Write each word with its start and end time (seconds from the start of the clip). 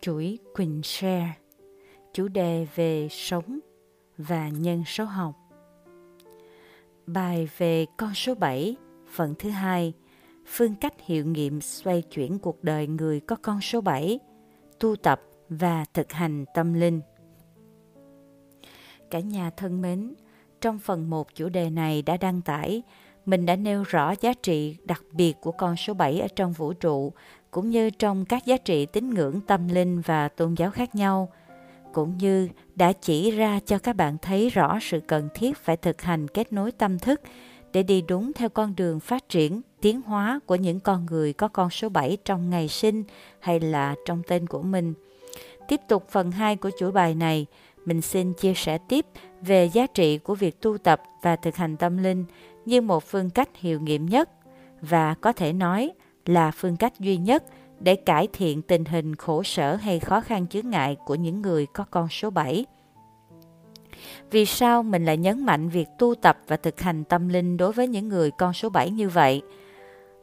chuỗi 0.00 0.38
Quỳnh 0.54 0.80
Share, 0.82 1.32
chủ 2.12 2.28
đề 2.28 2.66
về 2.74 3.08
sống 3.10 3.58
và 4.18 4.48
nhân 4.48 4.84
số 4.86 5.04
học. 5.04 5.34
Bài 7.06 7.48
về 7.58 7.86
con 7.96 8.14
số 8.14 8.34
7, 8.34 8.76
phần 9.12 9.34
thứ 9.38 9.50
hai, 9.50 9.92
phương 10.46 10.74
cách 10.74 10.94
hiệu 11.06 11.24
nghiệm 11.26 11.60
xoay 11.60 12.02
chuyển 12.02 12.38
cuộc 12.38 12.64
đời 12.64 12.86
người 12.86 13.20
có 13.20 13.36
con 13.42 13.60
số 13.60 13.80
7, 13.80 14.18
tu 14.80 14.96
tập 14.96 15.22
và 15.48 15.84
thực 15.94 16.12
hành 16.12 16.44
tâm 16.54 16.74
linh. 16.74 17.00
Cả 19.10 19.20
nhà 19.20 19.50
thân 19.50 19.82
mến, 19.82 20.14
trong 20.60 20.78
phần 20.78 21.10
1 21.10 21.34
chủ 21.34 21.48
đề 21.48 21.70
này 21.70 22.02
đã 22.02 22.16
đăng 22.16 22.42
tải, 22.42 22.82
mình 23.26 23.46
đã 23.46 23.56
nêu 23.56 23.82
rõ 23.82 24.14
giá 24.20 24.32
trị 24.42 24.76
đặc 24.84 25.02
biệt 25.12 25.36
của 25.40 25.52
con 25.52 25.76
số 25.76 25.94
7 25.94 26.20
ở 26.20 26.28
trong 26.36 26.52
vũ 26.52 26.72
trụ, 26.72 27.12
cũng 27.50 27.70
như 27.70 27.90
trong 27.90 28.24
các 28.24 28.46
giá 28.46 28.56
trị 28.56 28.86
tín 28.86 29.10
ngưỡng 29.10 29.40
tâm 29.40 29.68
linh 29.68 30.00
và 30.00 30.28
tôn 30.28 30.54
giáo 30.54 30.70
khác 30.70 30.94
nhau, 30.94 31.28
cũng 31.92 32.18
như 32.18 32.48
đã 32.74 32.92
chỉ 32.92 33.30
ra 33.30 33.60
cho 33.66 33.78
các 33.78 33.96
bạn 33.96 34.16
thấy 34.22 34.50
rõ 34.50 34.78
sự 34.80 35.00
cần 35.06 35.28
thiết 35.34 35.56
phải 35.56 35.76
thực 35.76 36.02
hành 36.02 36.28
kết 36.28 36.52
nối 36.52 36.72
tâm 36.72 36.98
thức 36.98 37.20
để 37.72 37.82
đi 37.82 38.02
đúng 38.08 38.32
theo 38.32 38.48
con 38.48 38.76
đường 38.76 39.00
phát 39.00 39.28
triển, 39.28 39.60
tiến 39.80 40.02
hóa 40.02 40.40
của 40.46 40.54
những 40.54 40.80
con 40.80 41.06
người 41.06 41.32
có 41.32 41.48
con 41.48 41.70
số 41.70 41.88
7 41.88 42.18
trong 42.24 42.50
ngày 42.50 42.68
sinh 42.68 43.04
hay 43.40 43.60
là 43.60 43.94
trong 44.06 44.22
tên 44.28 44.46
của 44.46 44.62
mình. 44.62 44.94
Tiếp 45.68 45.80
tục 45.88 46.08
phần 46.10 46.30
2 46.30 46.56
của 46.56 46.70
chuỗi 46.78 46.92
bài 46.92 47.14
này, 47.14 47.46
mình 47.84 48.00
xin 48.00 48.32
chia 48.32 48.54
sẻ 48.54 48.78
tiếp 48.88 49.06
về 49.40 49.64
giá 49.64 49.86
trị 49.86 50.18
của 50.18 50.34
việc 50.34 50.60
tu 50.60 50.78
tập 50.78 51.02
và 51.22 51.36
thực 51.36 51.56
hành 51.56 51.76
tâm 51.76 52.02
linh 52.02 52.24
như 52.64 52.80
một 52.80 53.04
phương 53.04 53.30
cách 53.30 53.48
hiệu 53.54 53.80
nghiệm 53.80 54.06
nhất 54.06 54.30
và 54.80 55.14
có 55.14 55.32
thể 55.32 55.52
nói 55.52 55.90
là 56.30 56.50
phương 56.50 56.76
cách 56.76 57.00
duy 57.00 57.16
nhất 57.16 57.44
để 57.80 57.96
cải 57.96 58.28
thiện 58.32 58.62
tình 58.62 58.84
hình 58.84 59.16
khổ 59.16 59.42
sở 59.42 59.74
hay 59.74 60.00
khó 60.00 60.20
khăn 60.20 60.46
chướng 60.46 60.70
ngại 60.70 60.96
của 61.06 61.14
những 61.14 61.42
người 61.42 61.66
có 61.66 61.84
con 61.90 62.08
số 62.08 62.30
7. 62.30 62.64
Vì 64.30 64.46
sao 64.46 64.82
mình 64.82 65.04
lại 65.04 65.16
nhấn 65.16 65.46
mạnh 65.46 65.68
việc 65.68 65.88
tu 65.98 66.14
tập 66.14 66.38
và 66.46 66.56
thực 66.56 66.80
hành 66.80 67.04
tâm 67.04 67.28
linh 67.28 67.56
đối 67.56 67.72
với 67.72 67.88
những 67.88 68.08
người 68.08 68.30
con 68.30 68.52
số 68.52 68.68
7 68.68 68.90
như 68.90 69.08
vậy? 69.08 69.42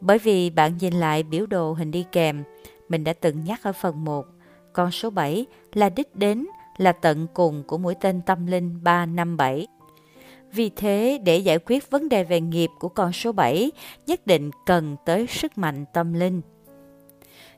Bởi 0.02 0.18
vì 0.18 0.50
bạn 0.50 0.78
nhìn 0.80 0.94
lại 0.94 1.24
biểu 1.24 1.46
đồ 1.46 1.74
hình 1.74 1.92
đi 1.92 2.06
kèm, 2.12 2.44
mình 2.90 3.04
đã 3.04 3.14
từng 3.14 3.44
nhắc 3.44 3.64
ở 3.64 3.74
phần 3.74 4.06
1, 4.06 4.26
con 4.74 4.92
số 4.92 5.10
7 5.10 5.46
là 5.74 5.90
đích 5.90 6.16
đến, 6.16 6.46
là 6.78 6.92
tận 6.92 7.28
cùng 7.34 7.64
của 7.64 7.78
mũi 7.78 7.96
tên 8.02 8.22
tâm 8.22 8.46
linh 8.46 8.84
357. 8.84 9.68
Vì 10.52 10.70
thế, 10.70 11.20
để 11.24 11.38
giải 11.38 11.60
quyết 11.60 11.90
vấn 11.90 12.10
đề 12.10 12.24
về 12.24 12.42
nghiệp 12.42 12.70
của 12.80 12.90
con 12.90 13.14
số 13.14 13.32
7, 13.32 13.72
nhất 14.08 14.28
định 14.28 14.52
cần 14.66 14.96
tới 15.06 15.28
sức 15.28 15.58
mạnh 15.58 15.86
tâm 15.94 16.14
linh. 16.14 16.42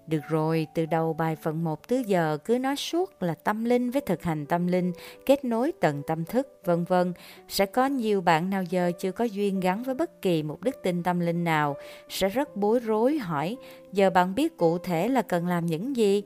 Được 0.07 0.19
rồi, 0.29 0.67
từ 0.75 0.85
đầu 0.85 1.13
bài 1.13 1.35
phần 1.35 1.63
1 1.63 1.87
tới 1.87 2.03
giờ 2.03 2.37
cứ 2.45 2.57
nói 2.57 2.75
suốt 2.75 3.23
là 3.23 3.33
tâm 3.33 3.65
linh 3.65 3.91
với 3.91 4.01
thực 4.01 4.23
hành 4.23 4.45
tâm 4.45 4.67
linh, 4.67 4.91
kết 5.25 5.45
nối 5.45 5.71
tận 5.71 6.01
tâm 6.07 6.25
thức, 6.25 6.61
vân 6.65 6.83
vân. 6.83 7.13
Sẽ 7.47 7.65
có 7.65 7.85
nhiều 7.85 8.21
bạn 8.21 8.49
nào 8.49 8.63
giờ 8.63 8.91
chưa 8.99 9.11
có 9.11 9.23
duyên 9.23 9.59
gắn 9.59 9.83
với 9.83 9.95
bất 9.95 10.21
kỳ 10.21 10.43
một 10.43 10.61
đức 10.61 10.75
tin 10.83 11.03
tâm 11.03 11.19
linh 11.19 11.43
nào, 11.43 11.75
sẽ 12.09 12.29
rất 12.29 12.55
bối 12.55 12.79
rối 12.79 13.17
hỏi, 13.17 13.57
giờ 13.91 14.09
bạn 14.09 14.35
biết 14.35 14.57
cụ 14.57 14.77
thể 14.77 15.07
là 15.07 15.21
cần 15.21 15.47
làm 15.47 15.65
những 15.65 15.95
gì? 15.95 16.23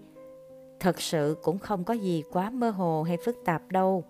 Thật 0.79 1.01
sự 1.01 1.37
cũng 1.43 1.59
không 1.59 1.83
có 1.83 1.93
gì 1.93 2.23
quá 2.31 2.49
mơ 2.49 2.69
hồ 2.69 3.03
hay 3.03 3.17
phức 3.25 3.37
tạp 3.45 3.71
đâu. 3.71 4.03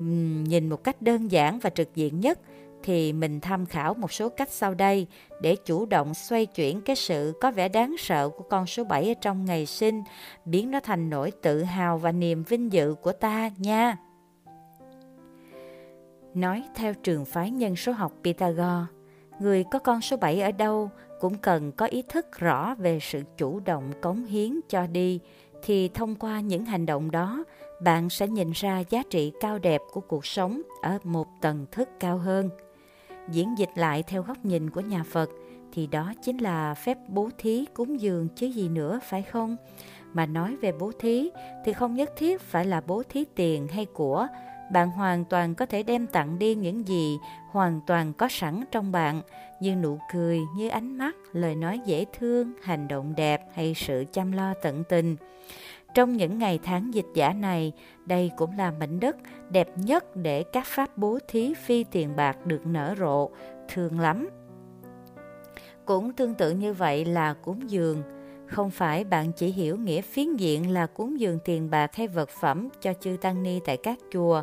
Nhìn 0.00 0.68
một 0.68 0.84
cách 0.84 1.02
đơn 1.02 1.30
giản 1.30 1.58
và 1.58 1.70
trực 1.70 1.94
diện 1.94 2.20
nhất, 2.20 2.38
thì 2.82 3.12
mình 3.12 3.40
tham 3.40 3.66
khảo 3.66 3.94
một 3.94 4.12
số 4.12 4.28
cách 4.28 4.50
sau 4.50 4.74
đây 4.74 5.06
để 5.42 5.56
chủ 5.56 5.86
động 5.86 6.14
xoay 6.14 6.46
chuyển 6.46 6.80
cái 6.80 6.96
sự 6.96 7.32
có 7.40 7.50
vẻ 7.50 7.68
đáng 7.68 7.96
sợ 7.98 8.28
của 8.28 8.44
con 8.50 8.66
số 8.66 8.84
7 8.84 9.08
ở 9.08 9.14
trong 9.20 9.44
ngày 9.44 9.66
sinh, 9.66 10.02
biến 10.44 10.70
nó 10.70 10.80
thành 10.80 11.10
nỗi 11.10 11.30
tự 11.30 11.62
hào 11.62 11.98
và 11.98 12.12
niềm 12.12 12.42
vinh 12.42 12.72
dự 12.72 12.94
của 13.02 13.12
ta 13.12 13.50
nha. 13.58 13.96
Nói 16.34 16.64
theo 16.74 16.94
trường 16.94 17.24
phái 17.24 17.50
nhân 17.50 17.76
số 17.76 17.92
học 17.92 18.12
Pythagore, 18.24 18.86
người 19.40 19.64
có 19.70 19.78
con 19.78 20.00
số 20.00 20.16
7 20.16 20.40
ở 20.40 20.52
đâu 20.52 20.90
cũng 21.20 21.34
cần 21.34 21.72
có 21.72 21.86
ý 21.86 22.02
thức 22.08 22.26
rõ 22.38 22.74
về 22.74 22.98
sự 23.02 23.22
chủ 23.36 23.60
động 23.60 23.92
cống 24.00 24.24
hiến 24.24 24.60
cho 24.68 24.86
đi, 24.86 25.20
thì 25.62 25.88
thông 25.88 26.14
qua 26.14 26.40
những 26.40 26.64
hành 26.64 26.86
động 26.86 27.10
đó, 27.10 27.44
bạn 27.80 28.10
sẽ 28.10 28.28
nhìn 28.28 28.50
ra 28.54 28.82
giá 28.90 29.02
trị 29.10 29.32
cao 29.40 29.58
đẹp 29.58 29.80
của 29.92 30.00
cuộc 30.00 30.26
sống 30.26 30.62
ở 30.82 30.98
một 31.04 31.26
tầng 31.40 31.66
thức 31.72 31.88
cao 32.00 32.18
hơn 32.18 32.50
diễn 33.30 33.58
dịch 33.58 33.70
lại 33.74 34.02
theo 34.02 34.22
góc 34.22 34.44
nhìn 34.44 34.70
của 34.70 34.80
nhà 34.80 35.02
Phật 35.02 35.30
thì 35.72 35.86
đó 35.86 36.12
chính 36.22 36.38
là 36.38 36.74
phép 36.74 36.98
bố 37.08 37.30
thí 37.38 37.64
cúng 37.74 38.00
dường 38.00 38.28
chứ 38.28 38.46
gì 38.46 38.68
nữa 38.68 39.00
phải 39.02 39.22
không? 39.22 39.56
Mà 40.12 40.26
nói 40.26 40.56
về 40.56 40.72
bố 40.72 40.92
thí 40.98 41.30
thì 41.64 41.72
không 41.72 41.94
nhất 41.94 42.10
thiết 42.16 42.40
phải 42.40 42.64
là 42.64 42.80
bố 42.86 43.02
thí 43.08 43.24
tiền 43.34 43.68
hay 43.68 43.84
của, 43.84 44.26
bạn 44.72 44.90
hoàn 44.90 45.24
toàn 45.24 45.54
có 45.54 45.66
thể 45.66 45.82
đem 45.82 46.06
tặng 46.06 46.38
đi 46.38 46.54
những 46.54 46.88
gì 46.88 47.18
hoàn 47.50 47.80
toàn 47.86 48.12
có 48.12 48.28
sẵn 48.30 48.64
trong 48.70 48.92
bạn 48.92 49.22
như 49.60 49.74
nụ 49.74 49.98
cười, 50.12 50.40
như 50.56 50.68
ánh 50.68 50.98
mắt, 50.98 51.16
lời 51.32 51.54
nói 51.54 51.80
dễ 51.84 52.04
thương, 52.18 52.52
hành 52.62 52.88
động 52.88 53.14
đẹp 53.16 53.42
hay 53.54 53.74
sự 53.74 54.04
chăm 54.12 54.32
lo 54.32 54.54
tận 54.62 54.84
tình. 54.88 55.16
Trong 55.94 56.16
những 56.16 56.38
ngày 56.38 56.58
tháng 56.62 56.94
dịch 56.94 57.06
giả 57.14 57.32
này, 57.32 57.72
đây 58.06 58.30
cũng 58.36 58.58
là 58.58 58.70
mảnh 58.70 59.00
đất 59.00 59.16
đẹp 59.50 59.68
nhất 59.76 60.16
để 60.16 60.42
các 60.52 60.66
pháp 60.66 60.98
bố 60.98 61.18
thí 61.28 61.54
phi 61.54 61.84
tiền 61.84 62.16
bạc 62.16 62.46
được 62.46 62.66
nở 62.66 62.94
rộ, 62.98 63.30
thương 63.68 64.00
lắm. 64.00 64.28
Cũng 65.84 66.12
tương 66.12 66.34
tự 66.34 66.50
như 66.50 66.72
vậy 66.72 67.04
là 67.04 67.34
cúng 67.34 67.70
dường. 67.70 68.02
Không 68.50 68.70
phải 68.70 69.04
bạn 69.04 69.32
chỉ 69.32 69.46
hiểu 69.46 69.76
nghĩa 69.76 70.00
phiến 70.00 70.36
diện 70.36 70.70
là 70.70 70.86
cúng 70.86 71.20
dường 71.20 71.38
tiền 71.44 71.70
bạc 71.70 71.94
hay 71.94 72.08
vật 72.08 72.28
phẩm 72.28 72.68
cho 72.80 72.92
chư 73.00 73.16
tăng 73.20 73.42
ni 73.42 73.60
tại 73.64 73.76
các 73.76 73.98
chùa, 74.12 74.42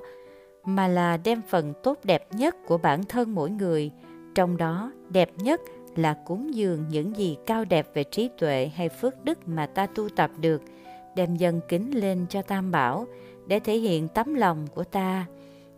mà 0.65 0.87
là 0.87 1.17
đem 1.17 1.41
phần 1.49 1.73
tốt 1.83 1.99
đẹp 2.03 2.27
nhất 2.33 2.55
của 2.67 2.77
bản 2.77 3.03
thân 3.03 3.35
mỗi 3.35 3.49
người, 3.49 3.91
trong 4.35 4.57
đó 4.57 4.91
đẹp 5.09 5.29
nhất 5.37 5.61
là 5.95 6.17
cúng 6.25 6.55
dường 6.55 6.85
những 6.89 7.17
gì 7.17 7.37
cao 7.45 7.65
đẹp 7.65 7.87
về 7.93 8.03
trí 8.03 8.29
tuệ 8.37 8.71
hay 8.75 8.89
phước 8.89 9.25
đức 9.25 9.47
mà 9.47 9.65
ta 9.65 9.85
tu 9.85 10.09
tập 10.09 10.31
được– 10.41 10.61
đem 11.17 11.35
dân 11.35 11.61
kính 11.67 11.91
lên 11.99 12.25
cho 12.29 12.41
Tam 12.41 12.71
Bảo 12.71 13.07
để 13.47 13.59
thể 13.59 13.77
hiện 13.77 14.07
tấm 14.07 14.33
lòng 14.33 14.67
của 14.75 14.83
ta. 14.83 15.25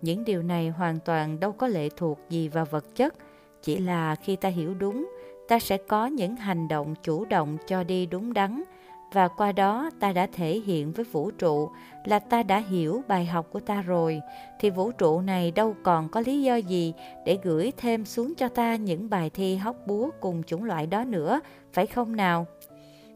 Những 0.02 0.24
điều 0.24 0.44
này 0.44 0.70
hoàn 0.70 1.00
toàn 1.00 1.40
đâu 1.40 1.52
có 1.52 1.68
lệ 1.68 1.90
thuộc 1.98 2.20
gì 2.30 2.48
vào 2.48 2.66
vật 2.66 2.96
chất, 2.96 3.16
chỉ 3.62 3.78
là 3.78 4.16
khi 4.16 4.36
ta 4.36 4.50
hiểu 4.50 4.74
đúng, 4.74 5.10
ta 5.50 5.60
sẽ 5.60 5.78
có 5.78 6.06
những 6.06 6.36
hành 6.36 6.68
động 6.68 6.96
chủ 7.04 7.26
động 7.26 7.58
cho 7.68 7.84
đi 7.84 8.06
đúng 8.06 8.34
đắn, 8.34 8.64
và 9.12 9.28
qua 9.28 9.52
đó 9.52 9.90
ta 10.00 10.12
đã 10.12 10.28
thể 10.34 10.62
hiện 10.66 10.92
với 10.92 11.06
vũ 11.12 11.32
trụ 11.32 11.70
là 12.06 12.20
ta 12.20 12.44
đã 12.44 12.58
hiểu 12.58 13.02
bài 13.08 13.26
học 13.26 13.48
của 13.52 13.60
ta 13.60 13.82
rồi, 13.82 14.22
thì 14.60 14.70
vũ 14.70 14.92
trụ 14.92 15.22
này 15.22 15.52
đâu 15.52 15.76
còn 15.84 16.10
có 16.10 16.22
lý 16.26 16.42
do 16.42 16.56
gì 16.56 16.94
để 17.26 17.38
gửi 17.44 17.72
thêm 17.78 18.06
xuống 18.06 18.34
cho 18.36 18.48
ta 18.48 18.76
những 18.76 19.10
bài 19.10 19.30
thi 19.30 19.56
hóc 19.56 19.76
búa 19.86 20.10
cùng 20.20 20.44
chủng 20.44 20.64
loại 20.64 20.88
đó 20.88 21.04
nữa, 21.04 21.40
phải 21.74 21.88
không 21.88 22.16
nào? 22.16 22.46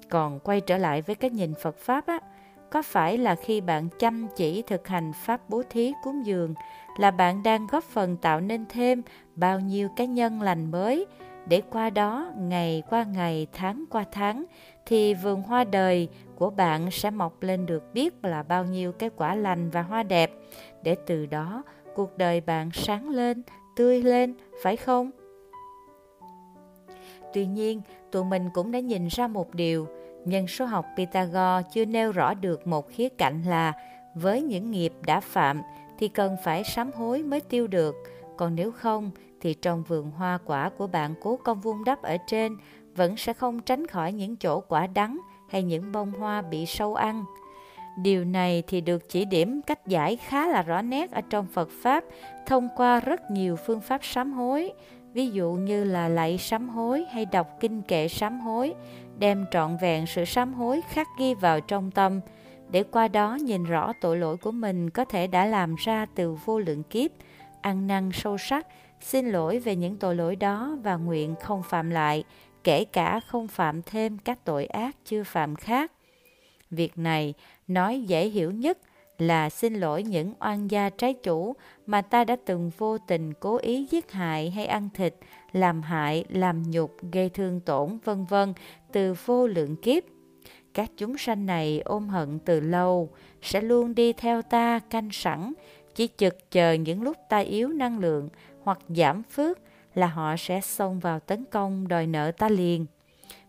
Còn 0.10 0.40
quay 0.40 0.62
trở 0.62 0.78
lại 0.78 1.02
với 1.02 1.16
cái 1.16 1.30
nhìn 1.30 1.54
Phật 1.62 1.78
Pháp 1.78 2.08
á, 2.08 2.20
có 2.70 2.82
phải 2.82 3.18
là 3.18 3.36
khi 3.36 3.62
bạn 3.62 3.90
chăm 4.00 4.28
chỉ 4.36 4.62
thực 4.62 4.88
hành 4.88 5.12
Pháp 5.26 5.50
bố 5.50 5.64
thí 5.70 5.94
cúng 6.04 6.26
dường 6.26 6.54
là 6.98 7.12
bạn 7.12 7.44
đang 7.44 7.68
góp 7.68 7.84
phần 7.84 8.18
tạo 8.18 8.42
nên 8.42 8.66
thêm 8.70 9.02
bao 9.36 9.60
nhiêu 9.60 9.90
cái 9.96 10.08
nhân 10.08 10.42
lành 10.42 10.72
mới? 10.72 11.06
Để 11.48 11.62
qua 11.72 11.90
đó 11.90 12.32
ngày 12.38 12.84
qua 12.90 13.04
ngày 13.04 13.48
tháng 13.54 13.86
qua 13.90 14.06
tháng 14.12 14.46
thì 14.86 15.14
vườn 15.14 15.42
hoa 15.42 15.64
đời 15.64 16.08
của 16.36 16.50
bạn 16.50 16.92
sẽ 16.92 17.10
mọc 17.10 17.42
lên 17.42 17.66
được 17.66 17.94
biết 17.94 18.26
là 18.26 18.44
bao 18.44 18.66
nhiêu 18.66 18.92
cái 18.92 19.10
quả 19.16 19.36
lành 19.36 19.70
và 19.70 19.82
hoa 19.82 20.04
đẹp. 20.04 20.32
Để 20.84 20.96
từ 21.06 21.26
đó 21.26 21.64
cuộc 21.96 22.18
đời 22.18 22.42
bạn 22.42 22.70
sáng 22.74 23.10
lên 23.10 23.44
tươi 23.76 24.04
lên 24.04 24.34
phải 24.64 24.78
không? 24.78 25.12
Tuy 27.34 27.46
nhiên 27.46 27.82
tụi 28.12 28.24
mình 28.24 28.50
cũng 28.54 28.72
đã 28.72 28.80
nhìn 28.80 29.08
ra 29.08 29.28
một 29.28 29.54
điều. 29.54 29.88
Nhân 30.26 30.48
số 30.48 30.66
học 30.66 30.86
Pythagore 30.98 31.70
chưa 31.74 31.86
nêu 31.86 32.12
rõ 32.12 32.34
được 32.34 32.68
một 32.68 32.90
khía 32.90 33.10
cạnh 33.10 33.44
là 33.44 33.74
với 34.16 34.42
những 34.42 34.72
nghiệp 34.72 34.94
đã 35.06 35.20
phạm 35.20 35.62
thì 35.98 36.08
cần 36.08 36.36
phải 36.44 36.64
sám 36.64 36.92
hối 36.92 37.24
mới 37.24 37.42
tiêu 37.42 37.68
được, 37.68 37.96
còn 38.38 38.56
nếu 38.56 38.72
không 38.72 39.12
thì 39.44 39.54
trong 39.54 39.84
vườn 39.84 40.12
hoa 40.12 40.40
quả 40.46 40.70
của 40.78 40.88
bạn 40.88 41.14
cố 41.22 41.40
công 41.44 41.62
vuông 41.62 41.84
đắp 41.84 42.02
ở 42.02 42.18
trên 42.28 42.58
vẫn 42.96 43.18
sẽ 43.18 43.34
không 43.34 43.60
tránh 43.60 43.88
khỏi 43.88 44.12
những 44.12 44.36
chỗ 44.36 44.60
quả 44.60 44.88
đắng 44.88 45.20
hay 45.50 45.64
những 45.64 45.92
bông 45.92 46.12
hoa 46.12 46.42
bị 46.42 46.66
sâu 46.66 46.96
ăn. 46.96 47.26
Điều 47.98 48.26
này 48.26 48.64
thì 48.68 48.82
được 48.82 49.10
chỉ 49.10 49.26
điểm 49.26 49.62
cách 49.62 49.88
giải 49.88 50.16
khá 50.16 50.48
là 50.48 50.62
rõ 50.62 50.82
nét 50.82 51.12
ở 51.12 51.22
trong 51.30 51.48
Phật 51.48 51.70
Pháp 51.82 52.04
thông 52.46 52.70
qua 52.76 53.00
rất 53.00 53.32
nhiều 53.32 53.56
phương 53.56 53.82
pháp 53.82 54.06
sám 54.06 54.34
hối, 54.34 54.72
ví 55.14 55.30
dụ 55.30 55.52
như 55.52 55.84
là 55.84 56.08
lạy 56.08 56.38
sám 56.38 56.70
hối 56.70 57.06
hay 57.12 57.26
đọc 57.26 57.48
kinh 57.60 57.82
kệ 57.82 58.08
sám 58.08 58.40
hối, 58.40 58.74
đem 59.20 59.46
trọn 59.52 59.78
vẹn 59.82 60.06
sự 60.06 60.26
sám 60.26 60.54
hối 60.54 60.82
khắc 60.90 61.08
ghi 61.20 61.34
vào 61.34 61.60
trong 61.60 61.92
tâm, 61.92 62.20
để 62.70 62.84
qua 62.84 63.08
đó 63.08 63.38
nhìn 63.42 63.64
rõ 63.64 63.94
tội 64.02 64.18
lỗi 64.18 64.38
của 64.38 64.52
mình 64.52 64.90
có 64.90 65.06
thể 65.06 65.28
đã 65.28 65.46
làm 65.46 65.76
ra 65.76 66.06
từ 66.16 66.38
vô 66.46 66.60
lượng 66.60 66.84
kiếp, 66.84 67.12
ăn 67.62 67.88
năn 67.88 68.10
sâu 68.14 68.38
sắc, 68.38 68.68
xin 69.04 69.30
lỗi 69.30 69.60
về 69.60 69.76
những 69.76 69.98
tội 69.98 70.16
lỗi 70.16 70.36
đó 70.36 70.78
và 70.84 70.96
nguyện 70.96 71.36
không 71.42 71.64
phạm 71.64 71.90
lại, 71.90 72.24
kể 72.64 72.86
cả 72.86 73.20
không 73.20 73.48
phạm 73.48 73.82
thêm 73.82 74.18
các 74.18 74.46
tội 74.46 74.66
ác 74.66 74.96
chưa 75.06 75.24
phạm 75.24 75.56
khác. 75.56 75.92
Việc 76.70 76.98
này 76.98 77.34
nói 77.68 78.02
dễ 78.02 78.28
hiểu 78.28 78.52
nhất 78.52 78.78
là 79.18 79.50
xin 79.50 79.74
lỗi 79.74 80.04
những 80.04 80.34
oan 80.40 80.72
gia 80.72 80.90
trái 80.90 81.14
chủ 81.14 81.56
mà 81.86 82.02
ta 82.02 82.24
đã 82.24 82.36
từng 82.46 82.72
vô 82.78 82.98
tình 82.98 83.34
cố 83.40 83.58
ý 83.58 83.88
giết 83.92 84.12
hại 84.12 84.50
hay 84.50 84.66
ăn 84.66 84.90
thịt, 84.94 85.16
làm 85.52 85.82
hại, 85.82 86.26
làm 86.30 86.64
nhục, 86.72 86.98
gây 87.12 87.30
thương 87.30 87.60
tổn, 87.60 87.98
vân 88.04 88.26
vân 88.26 88.54
từ 88.92 89.16
vô 89.26 89.48
lượng 89.48 89.76
kiếp. 89.76 90.04
Các 90.74 90.92
chúng 90.98 91.18
sanh 91.18 91.46
này 91.46 91.82
ôm 91.86 92.10
hận 92.10 92.40
từ 92.40 92.60
lâu, 92.60 93.10
sẽ 93.42 93.62
luôn 93.62 93.96
đi 93.96 94.14
theo 94.14 94.42
ta 94.42 94.80
canh 94.80 95.10
sẵn, 95.12 95.54
chỉ 95.96 96.10
chực 96.18 96.52
chờ 96.52 96.74
những 96.74 97.02
lúc 97.02 97.18
ta 97.30 97.38
yếu 97.38 97.70
năng 97.70 98.00
lượng 98.00 98.30
hoặc 98.64 98.80
giảm 98.90 99.24
phước 99.24 99.60
là 99.96 100.08
họ 100.08 100.36
sẽ 100.38 100.62
xông 100.62 101.00
vào 101.00 101.20
tấn 101.20 101.46
công 101.46 101.88
đòi 101.88 102.08
nợ 102.08 102.32
ta 102.32 102.50
liền. 102.50 102.86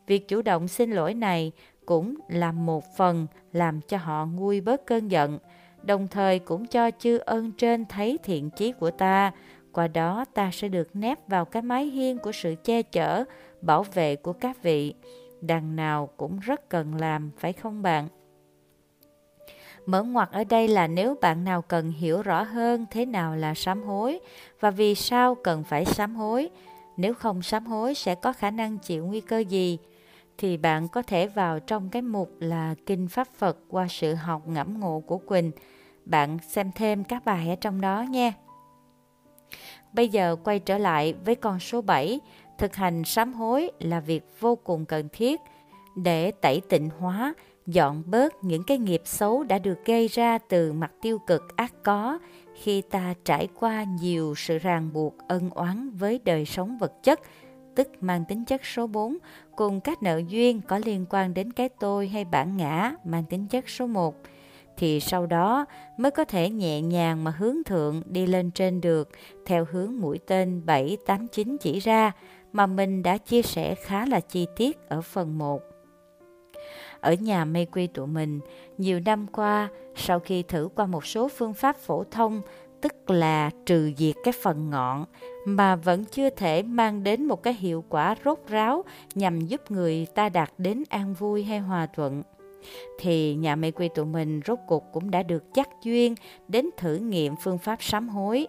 Việc 0.06 0.28
chủ 0.28 0.42
động 0.42 0.68
xin 0.68 0.90
lỗi 0.90 1.14
này 1.14 1.52
cũng 1.86 2.14
là 2.28 2.52
một 2.52 2.96
phần 2.96 3.26
làm 3.52 3.80
cho 3.80 3.96
họ 3.96 4.26
nguôi 4.26 4.60
bớt 4.60 4.86
cơn 4.86 5.08
giận, 5.08 5.38
đồng 5.82 6.08
thời 6.08 6.38
cũng 6.38 6.66
cho 6.66 6.90
chư 6.98 7.18
ơn 7.18 7.52
trên 7.52 7.84
thấy 7.84 8.18
thiện 8.22 8.50
chí 8.50 8.72
của 8.72 8.90
ta, 8.90 9.32
qua 9.72 9.88
đó 9.88 10.24
ta 10.34 10.50
sẽ 10.52 10.68
được 10.68 10.88
nép 10.96 11.28
vào 11.28 11.44
cái 11.44 11.62
mái 11.62 11.84
hiên 11.84 12.18
của 12.18 12.32
sự 12.32 12.54
che 12.64 12.82
chở, 12.82 13.24
bảo 13.60 13.82
vệ 13.82 14.16
của 14.16 14.32
các 14.32 14.62
vị. 14.62 14.94
Đằng 15.40 15.76
nào 15.76 16.08
cũng 16.16 16.38
rất 16.38 16.68
cần 16.68 16.94
làm, 16.94 17.30
phải 17.38 17.52
không 17.52 17.82
bạn? 17.82 18.08
Mở 19.86 20.02
ngoặt 20.02 20.30
ở 20.32 20.44
đây 20.44 20.68
là 20.68 20.86
nếu 20.86 21.16
bạn 21.20 21.44
nào 21.44 21.62
cần 21.62 21.90
hiểu 21.90 22.22
rõ 22.22 22.42
hơn 22.42 22.86
thế 22.90 23.06
nào 23.06 23.36
là 23.36 23.54
sám 23.54 23.82
hối 23.82 24.20
và 24.60 24.70
vì 24.70 24.94
sao 24.94 25.34
cần 25.34 25.64
phải 25.64 25.84
sám 25.84 26.16
hối. 26.16 26.50
Nếu 26.96 27.14
không 27.14 27.42
sám 27.42 27.66
hối 27.66 27.94
sẽ 27.94 28.14
có 28.14 28.32
khả 28.32 28.50
năng 28.50 28.78
chịu 28.78 29.06
nguy 29.06 29.20
cơ 29.20 29.38
gì? 29.38 29.78
Thì 30.38 30.56
bạn 30.56 30.88
có 30.88 31.02
thể 31.02 31.26
vào 31.26 31.60
trong 31.60 31.88
cái 31.88 32.02
mục 32.02 32.30
là 32.40 32.74
Kinh 32.86 33.08
Pháp 33.08 33.28
Phật 33.36 33.58
qua 33.68 33.86
sự 33.90 34.14
học 34.14 34.48
ngẫm 34.48 34.80
ngộ 34.80 35.02
của 35.06 35.18
Quỳnh. 35.18 35.50
Bạn 36.04 36.38
xem 36.48 36.70
thêm 36.74 37.04
các 37.04 37.24
bài 37.24 37.48
ở 37.48 37.56
trong 37.56 37.80
đó 37.80 38.02
nha. 38.02 38.32
Bây 39.92 40.08
giờ 40.08 40.36
quay 40.44 40.58
trở 40.58 40.78
lại 40.78 41.14
với 41.24 41.34
con 41.34 41.60
số 41.60 41.82
7, 41.82 42.20
thực 42.58 42.74
hành 42.74 43.04
sám 43.04 43.32
hối 43.32 43.70
là 43.80 44.00
việc 44.00 44.22
vô 44.40 44.56
cùng 44.56 44.84
cần 44.86 45.08
thiết 45.12 45.40
để 45.96 46.30
tẩy 46.30 46.60
tịnh 46.68 46.90
hóa 46.98 47.34
dọn 47.66 48.02
bớt 48.06 48.44
những 48.44 48.62
cái 48.62 48.78
nghiệp 48.78 49.02
xấu 49.04 49.44
đã 49.44 49.58
được 49.58 49.84
gây 49.84 50.08
ra 50.08 50.38
từ 50.38 50.72
mặt 50.72 50.92
tiêu 51.02 51.18
cực 51.26 51.56
ác 51.56 51.72
có 51.82 52.18
khi 52.54 52.82
ta 52.82 53.14
trải 53.24 53.48
qua 53.54 53.84
nhiều 54.00 54.34
sự 54.36 54.58
ràng 54.58 54.90
buộc 54.92 55.14
ân 55.28 55.50
oán 55.50 55.90
với 55.90 56.20
đời 56.24 56.44
sống 56.44 56.78
vật 56.78 56.92
chất, 57.02 57.20
tức 57.74 57.88
mang 58.00 58.24
tính 58.28 58.44
chất 58.44 58.64
số 58.64 58.86
4, 58.86 59.16
cùng 59.56 59.80
các 59.80 60.02
nợ 60.02 60.20
duyên 60.28 60.60
có 60.60 60.80
liên 60.84 61.06
quan 61.10 61.34
đến 61.34 61.52
cái 61.52 61.68
tôi 61.68 62.08
hay 62.08 62.24
bản 62.24 62.56
ngã 62.56 62.94
mang 63.04 63.24
tính 63.24 63.46
chất 63.46 63.68
số 63.68 63.86
1, 63.86 64.14
thì 64.76 65.00
sau 65.00 65.26
đó 65.26 65.64
mới 65.96 66.10
có 66.10 66.24
thể 66.24 66.50
nhẹ 66.50 66.80
nhàng 66.80 67.24
mà 67.24 67.30
hướng 67.38 67.64
thượng 67.64 68.02
đi 68.06 68.26
lên 68.26 68.50
trên 68.50 68.80
được 68.80 69.08
theo 69.46 69.66
hướng 69.70 70.00
mũi 70.00 70.18
tên 70.26 70.66
7, 70.66 70.96
8, 71.06 71.28
9 71.28 71.56
chỉ 71.60 71.78
ra 71.78 72.12
mà 72.52 72.66
mình 72.66 73.02
đã 73.02 73.18
chia 73.18 73.42
sẻ 73.42 73.74
khá 73.74 74.06
là 74.06 74.20
chi 74.20 74.46
tiết 74.56 74.88
ở 74.88 75.00
phần 75.00 75.38
1 75.38 75.73
ở 77.04 77.12
nhà 77.12 77.44
mê 77.44 77.64
quy 77.64 77.86
tụi 77.86 78.06
mình. 78.06 78.40
Nhiều 78.78 79.00
năm 79.04 79.26
qua, 79.32 79.68
sau 79.94 80.20
khi 80.20 80.42
thử 80.42 80.68
qua 80.74 80.86
một 80.86 81.06
số 81.06 81.28
phương 81.28 81.54
pháp 81.54 81.76
phổ 81.76 82.04
thông, 82.04 82.40
tức 82.80 83.10
là 83.10 83.50
trừ 83.66 83.92
diệt 83.96 84.14
cái 84.24 84.34
phần 84.42 84.70
ngọn, 84.70 85.04
mà 85.46 85.76
vẫn 85.76 86.04
chưa 86.04 86.30
thể 86.30 86.62
mang 86.62 87.04
đến 87.04 87.24
một 87.24 87.42
cái 87.42 87.54
hiệu 87.54 87.84
quả 87.88 88.14
rốt 88.24 88.38
ráo 88.48 88.84
nhằm 89.14 89.40
giúp 89.40 89.70
người 89.70 90.06
ta 90.14 90.28
đạt 90.28 90.50
đến 90.58 90.84
an 90.88 91.14
vui 91.14 91.44
hay 91.44 91.58
hòa 91.58 91.86
thuận 91.86 92.22
thì 92.98 93.34
nhà 93.34 93.56
mê 93.56 93.70
quy 93.70 93.88
tụi 93.88 94.06
mình 94.06 94.40
rốt 94.46 94.58
cuộc 94.66 94.84
cũng 94.92 95.10
đã 95.10 95.22
được 95.22 95.54
chắc 95.54 95.68
duyên 95.82 96.14
đến 96.48 96.66
thử 96.76 96.96
nghiệm 96.96 97.34
phương 97.36 97.58
pháp 97.58 97.82
sám 97.82 98.08
hối 98.08 98.46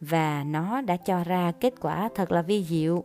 và 0.00 0.44
nó 0.44 0.80
đã 0.80 0.96
cho 0.96 1.24
ra 1.24 1.52
kết 1.60 1.74
quả 1.80 2.08
thật 2.14 2.32
là 2.32 2.42
vi 2.42 2.64
diệu. 2.64 3.04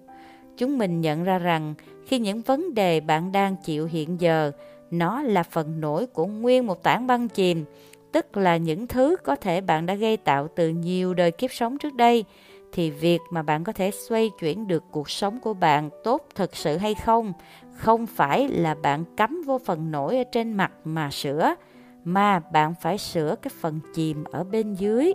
Chúng 0.58 0.78
mình 0.78 1.02
nhận 1.02 1.24
ra 1.24 1.38
rằng 1.38 1.74
khi 2.08 2.20
những 2.20 2.42
vấn 2.42 2.74
đề 2.74 3.00
bạn 3.00 3.32
đang 3.32 3.56
chịu 3.64 3.86
hiện 3.86 4.22
giờ 4.22 4.52
nó 4.92 5.22
là 5.22 5.44
phần 5.44 5.82
nổi 5.82 6.06
của 6.06 6.26
nguyên 6.26 6.68
một 6.68 6.84
tảng 6.84 7.08
băng 7.08 7.28
chìm, 7.28 7.66
tức 8.12 8.38
là 8.38 8.58
những 8.58 8.88
thứ 8.88 9.16
có 9.24 9.36
thể 9.36 9.62
bạn 9.62 9.86
đã 9.86 9.94
gây 9.94 10.18
tạo 10.18 10.48
từ 10.56 10.70
nhiều 10.70 11.14
đời 11.14 11.32
kiếp 11.32 11.52
sống 11.52 11.78
trước 11.78 11.94
đây, 11.94 12.26
thì 12.72 12.90
việc 12.90 13.20
mà 13.32 13.42
bạn 13.42 13.64
có 13.64 13.72
thể 13.74 13.92
xoay 13.92 14.30
chuyển 14.40 14.68
được 14.68 14.84
cuộc 14.92 15.10
sống 15.10 15.40
của 15.40 15.54
bạn 15.54 15.90
tốt 16.04 16.28
thực 16.36 16.56
sự 16.56 16.78
hay 16.78 16.96
không, 16.96 17.34
không 17.76 18.06
phải 18.06 18.48
là 18.48 18.76
bạn 18.76 19.04
cắm 19.18 19.44
vô 19.46 19.60
phần 19.66 19.92
nổi 19.92 20.18
ở 20.18 20.24
trên 20.32 20.54
mặt 20.54 20.72
mà 20.84 21.12
sửa, 21.12 21.56
mà 22.04 22.40
bạn 22.40 22.74
phải 22.82 22.98
sửa 22.98 23.36
cái 23.42 23.52
phần 23.62 23.80
chìm 23.94 24.24
ở 24.24 24.44
bên 24.44 24.74
dưới. 24.74 25.14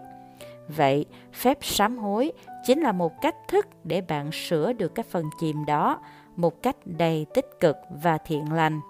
Vậy, 0.68 1.06
phép 1.32 1.58
sám 1.60 1.98
hối 1.98 2.32
chính 2.66 2.80
là 2.80 2.92
một 2.92 3.12
cách 3.22 3.36
thức 3.48 3.66
để 3.84 4.00
bạn 4.00 4.32
sửa 4.32 4.72
được 4.72 4.94
cái 4.94 5.04
phần 5.10 5.24
chìm 5.40 5.64
đó 5.66 6.00
một 6.36 6.62
cách 6.62 6.76
đầy 6.84 7.26
tích 7.34 7.46
cực 7.60 7.76
và 8.02 8.18
thiện 8.18 8.52
lành. 8.52 8.80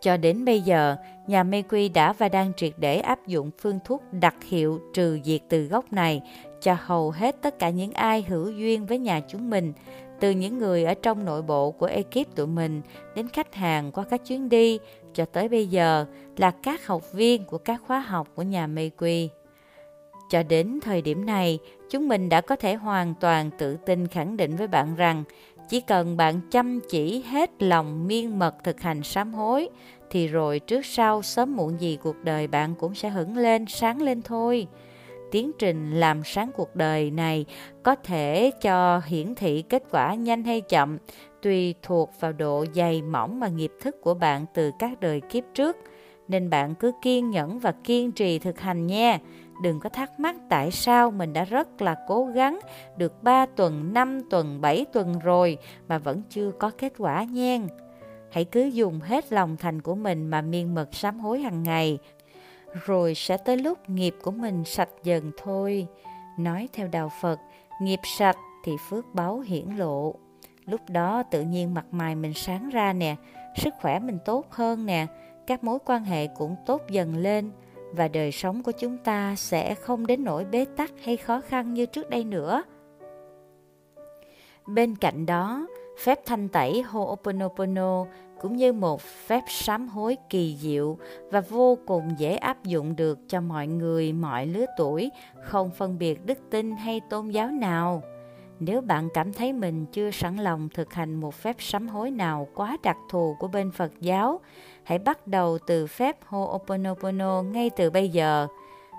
Cho 0.00 0.16
đến 0.16 0.44
bây 0.44 0.60
giờ, 0.60 0.96
nhà 1.26 1.42
mê 1.42 1.62
quy 1.62 1.88
đã 1.88 2.12
và 2.12 2.28
đang 2.28 2.52
triệt 2.56 2.72
để 2.76 2.98
áp 2.98 3.26
dụng 3.26 3.50
phương 3.58 3.78
thuốc 3.84 4.02
đặc 4.12 4.34
hiệu 4.48 4.80
trừ 4.94 5.18
diệt 5.24 5.40
từ 5.48 5.64
gốc 5.64 5.92
này 5.92 6.22
cho 6.60 6.76
hầu 6.80 7.10
hết 7.10 7.36
tất 7.42 7.58
cả 7.58 7.70
những 7.70 7.92
ai 7.92 8.22
hữu 8.22 8.50
duyên 8.50 8.86
với 8.86 8.98
nhà 8.98 9.20
chúng 9.20 9.50
mình, 9.50 9.72
từ 10.20 10.30
những 10.30 10.58
người 10.58 10.84
ở 10.84 10.94
trong 10.94 11.24
nội 11.24 11.42
bộ 11.42 11.70
của 11.70 11.86
ekip 11.86 12.34
tụi 12.34 12.46
mình 12.46 12.82
đến 13.14 13.28
khách 13.28 13.54
hàng 13.54 13.92
qua 13.92 14.04
các 14.10 14.24
chuyến 14.24 14.48
đi 14.48 14.78
cho 15.14 15.24
tới 15.24 15.48
bây 15.48 15.66
giờ 15.66 16.06
là 16.36 16.50
các 16.50 16.86
học 16.86 17.12
viên 17.12 17.44
của 17.44 17.58
các 17.58 17.80
khóa 17.86 18.00
học 18.00 18.28
của 18.34 18.42
nhà 18.42 18.66
mê 18.66 18.90
quy. 18.98 19.28
Cho 20.30 20.42
đến 20.42 20.78
thời 20.82 21.02
điểm 21.02 21.26
này, 21.26 21.58
chúng 21.90 22.08
mình 22.08 22.28
đã 22.28 22.40
có 22.40 22.56
thể 22.56 22.74
hoàn 22.74 23.14
toàn 23.20 23.50
tự 23.58 23.76
tin 23.76 24.06
khẳng 24.06 24.36
định 24.36 24.56
với 24.56 24.66
bạn 24.66 24.94
rằng 24.94 25.24
chỉ 25.68 25.80
cần 25.80 26.16
bạn 26.16 26.40
chăm 26.50 26.80
chỉ 26.88 27.22
hết 27.22 27.62
lòng 27.62 28.06
miên 28.06 28.38
mật 28.38 28.54
thực 28.64 28.80
hành 28.80 29.02
sám 29.02 29.34
hối, 29.34 29.68
thì 30.10 30.28
rồi 30.28 30.58
trước 30.58 30.86
sau 30.86 31.22
sớm 31.22 31.56
muộn 31.56 31.80
gì 31.80 31.98
cuộc 32.02 32.16
đời 32.24 32.46
bạn 32.46 32.74
cũng 32.74 32.94
sẽ 32.94 33.08
hững 33.08 33.36
lên, 33.36 33.64
sáng 33.68 34.02
lên 34.02 34.22
thôi. 34.22 34.66
Tiến 35.30 35.50
trình 35.58 36.00
làm 36.00 36.22
sáng 36.24 36.50
cuộc 36.56 36.76
đời 36.76 37.10
này 37.10 37.44
có 37.82 37.94
thể 37.94 38.50
cho 38.62 39.00
hiển 39.06 39.34
thị 39.34 39.62
kết 39.62 39.82
quả 39.90 40.14
nhanh 40.14 40.44
hay 40.44 40.60
chậm, 40.60 40.98
tùy 41.42 41.74
thuộc 41.82 42.10
vào 42.20 42.32
độ 42.32 42.64
dày 42.74 43.02
mỏng 43.02 43.40
mà 43.40 43.48
nghiệp 43.48 43.72
thức 43.80 43.96
của 44.02 44.14
bạn 44.14 44.46
từ 44.54 44.70
các 44.78 45.00
đời 45.00 45.20
kiếp 45.20 45.44
trước. 45.54 45.76
Nên 46.28 46.50
bạn 46.50 46.74
cứ 46.74 46.92
kiên 47.02 47.30
nhẫn 47.30 47.58
và 47.58 47.72
kiên 47.84 48.12
trì 48.12 48.38
thực 48.38 48.60
hành 48.60 48.86
nha 48.86 49.18
đừng 49.62 49.80
có 49.80 49.88
thắc 49.88 50.20
mắc 50.20 50.36
tại 50.48 50.70
sao 50.70 51.10
mình 51.10 51.32
đã 51.32 51.44
rất 51.44 51.82
là 51.82 51.96
cố 52.08 52.24
gắng 52.24 52.60
được 52.96 53.22
3 53.22 53.46
tuần, 53.46 53.94
5 53.94 54.20
tuần, 54.30 54.60
7 54.60 54.84
tuần 54.92 55.18
rồi 55.18 55.58
mà 55.88 55.98
vẫn 55.98 56.22
chưa 56.30 56.50
có 56.58 56.70
kết 56.78 56.92
quả 56.98 57.24
nhen. 57.24 57.66
Hãy 58.30 58.44
cứ 58.44 58.64
dùng 58.64 59.00
hết 59.00 59.32
lòng 59.32 59.56
thành 59.56 59.82
của 59.82 59.94
mình 59.94 60.26
mà 60.26 60.42
miên 60.42 60.74
mật 60.74 60.94
sám 60.94 61.20
hối 61.20 61.40
hàng 61.40 61.62
ngày, 61.62 61.98
rồi 62.84 63.14
sẽ 63.14 63.36
tới 63.36 63.56
lúc 63.56 63.90
nghiệp 63.90 64.14
của 64.22 64.30
mình 64.30 64.64
sạch 64.64 64.90
dần 65.02 65.30
thôi. 65.42 65.86
Nói 66.38 66.68
theo 66.72 66.88
đạo 66.88 67.10
Phật, 67.20 67.38
nghiệp 67.82 68.00
sạch 68.18 68.36
thì 68.64 68.72
phước 68.88 69.14
báu 69.14 69.40
hiển 69.40 69.66
lộ. 69.76 70.14
Lúc 70.66 70.80
đó 70.88 71.22
tự 71.22 71.42
nhiên 71.42 71.74
mặt 71.74 71.86
mày 71.90 72.14
mình 72.14 72.34
sáng 72.34 72.70
ra 72.70 72.92
nè, 72.92 73.16
sức 73.56 73.74
khỏe 73.80 73.98
mình 73.98 74.18
tốt 74.24 74.46
hơn 74.50 74.86
nè, 74.86 75.06
các 75.46 75.64
mối 75.64 75.78
quan 75.84 76.04
hệ 76.04 76.26
cũng 76.26 76.56
tốt 76.66 76.82
dần 76.90 77.16
lên, 77.16 77.50
và 77.92 78.08
đời 78.08 78.32
sống 78.32 78.62
của 78.62 78.72
chúng 78.72 78.98
ta 78.98 79.34
sẽ 79.36 79.74
không 79.74 80.06
đến 80.06 80.24
nỗi 80.24 80.44
bế 80.44 80.64
tắc 80.76 80.90
hay 81.04 81.16
khó 81.16 81.40
khăn 81.40 81.74
như 81.74 81.86
trước 81.86 82.10
đây 82.10 82.24
nữa. 82.24 82.62
Bên 84.66 84.96
cạnh 84.96 85.26
đó, 85.26 85.66
phép 85.98 86.18
thanh 86.26 86.48
tẩy 86.48 86.84
Ho'oponopono 86.90 88.06
cũng 88.40 88.56
như 88.56 88.72
một 88.72 89.00
phép 89.00 89.42
sám 89.48 89.88
hối 89.88 90.16
kỳ 90.30 90.56
diệu 90.60 90.98
và 91.30 91.40
vô 91.40 91.78
cùng 91.86 92.14
dễ 92.18 92.36
áp 92.36 92.64
dụng 92.64 92.96
được 92.96 93.18
cho 93.28 93.40
mọi 93.40 93.66
người 93.66 94.12
mọi 94.12 94.46
lứa 94.46 94.66
tuổi, 94.76 95.10
không 95.42 95.70
phân 95.70 95.98
biệt 95.98 96.26
đức 96.26 96.38
tin 96.50 96.76
hay 96.76 97.00
tôn 97.10 97.28
giáo 97.28 97.48
nào. 97.48 98.02
Nếu 98.60 98.80
bạn 98.80 99.08
cảm 99.14 99.32
thấy 99.32 99.52
mình 99.52 99.86
chưa 99.86 100.10
sẵn 100.10 100.36
lòng 100.36 100.68
thực 100.74 100.94
hành 100.94 101.14
một 101.14 101.34
phép 101.34 101.56
sám 101.58 101.88
hối 101.88 102.10
nào 102.10 102.48
quá 102.54 102.76
đặc 102.82 102.96
thù 103.10 103.36
của 103.38 103.48
bên 103.48 103.70
Phật 103.70 103.92
giáo, 104.00 104.40
hãy 104.84 104.98
bắt 104.98 105.26
đầu 105.26 105.58
từ 105.66 105.86
phép 105.86 106.16
Ho'oponopono 106.28 107.42
ngay 107.42 107.70
từ 107.70 107.90
bây 107.90 108.08
giờ. 108.08 108.46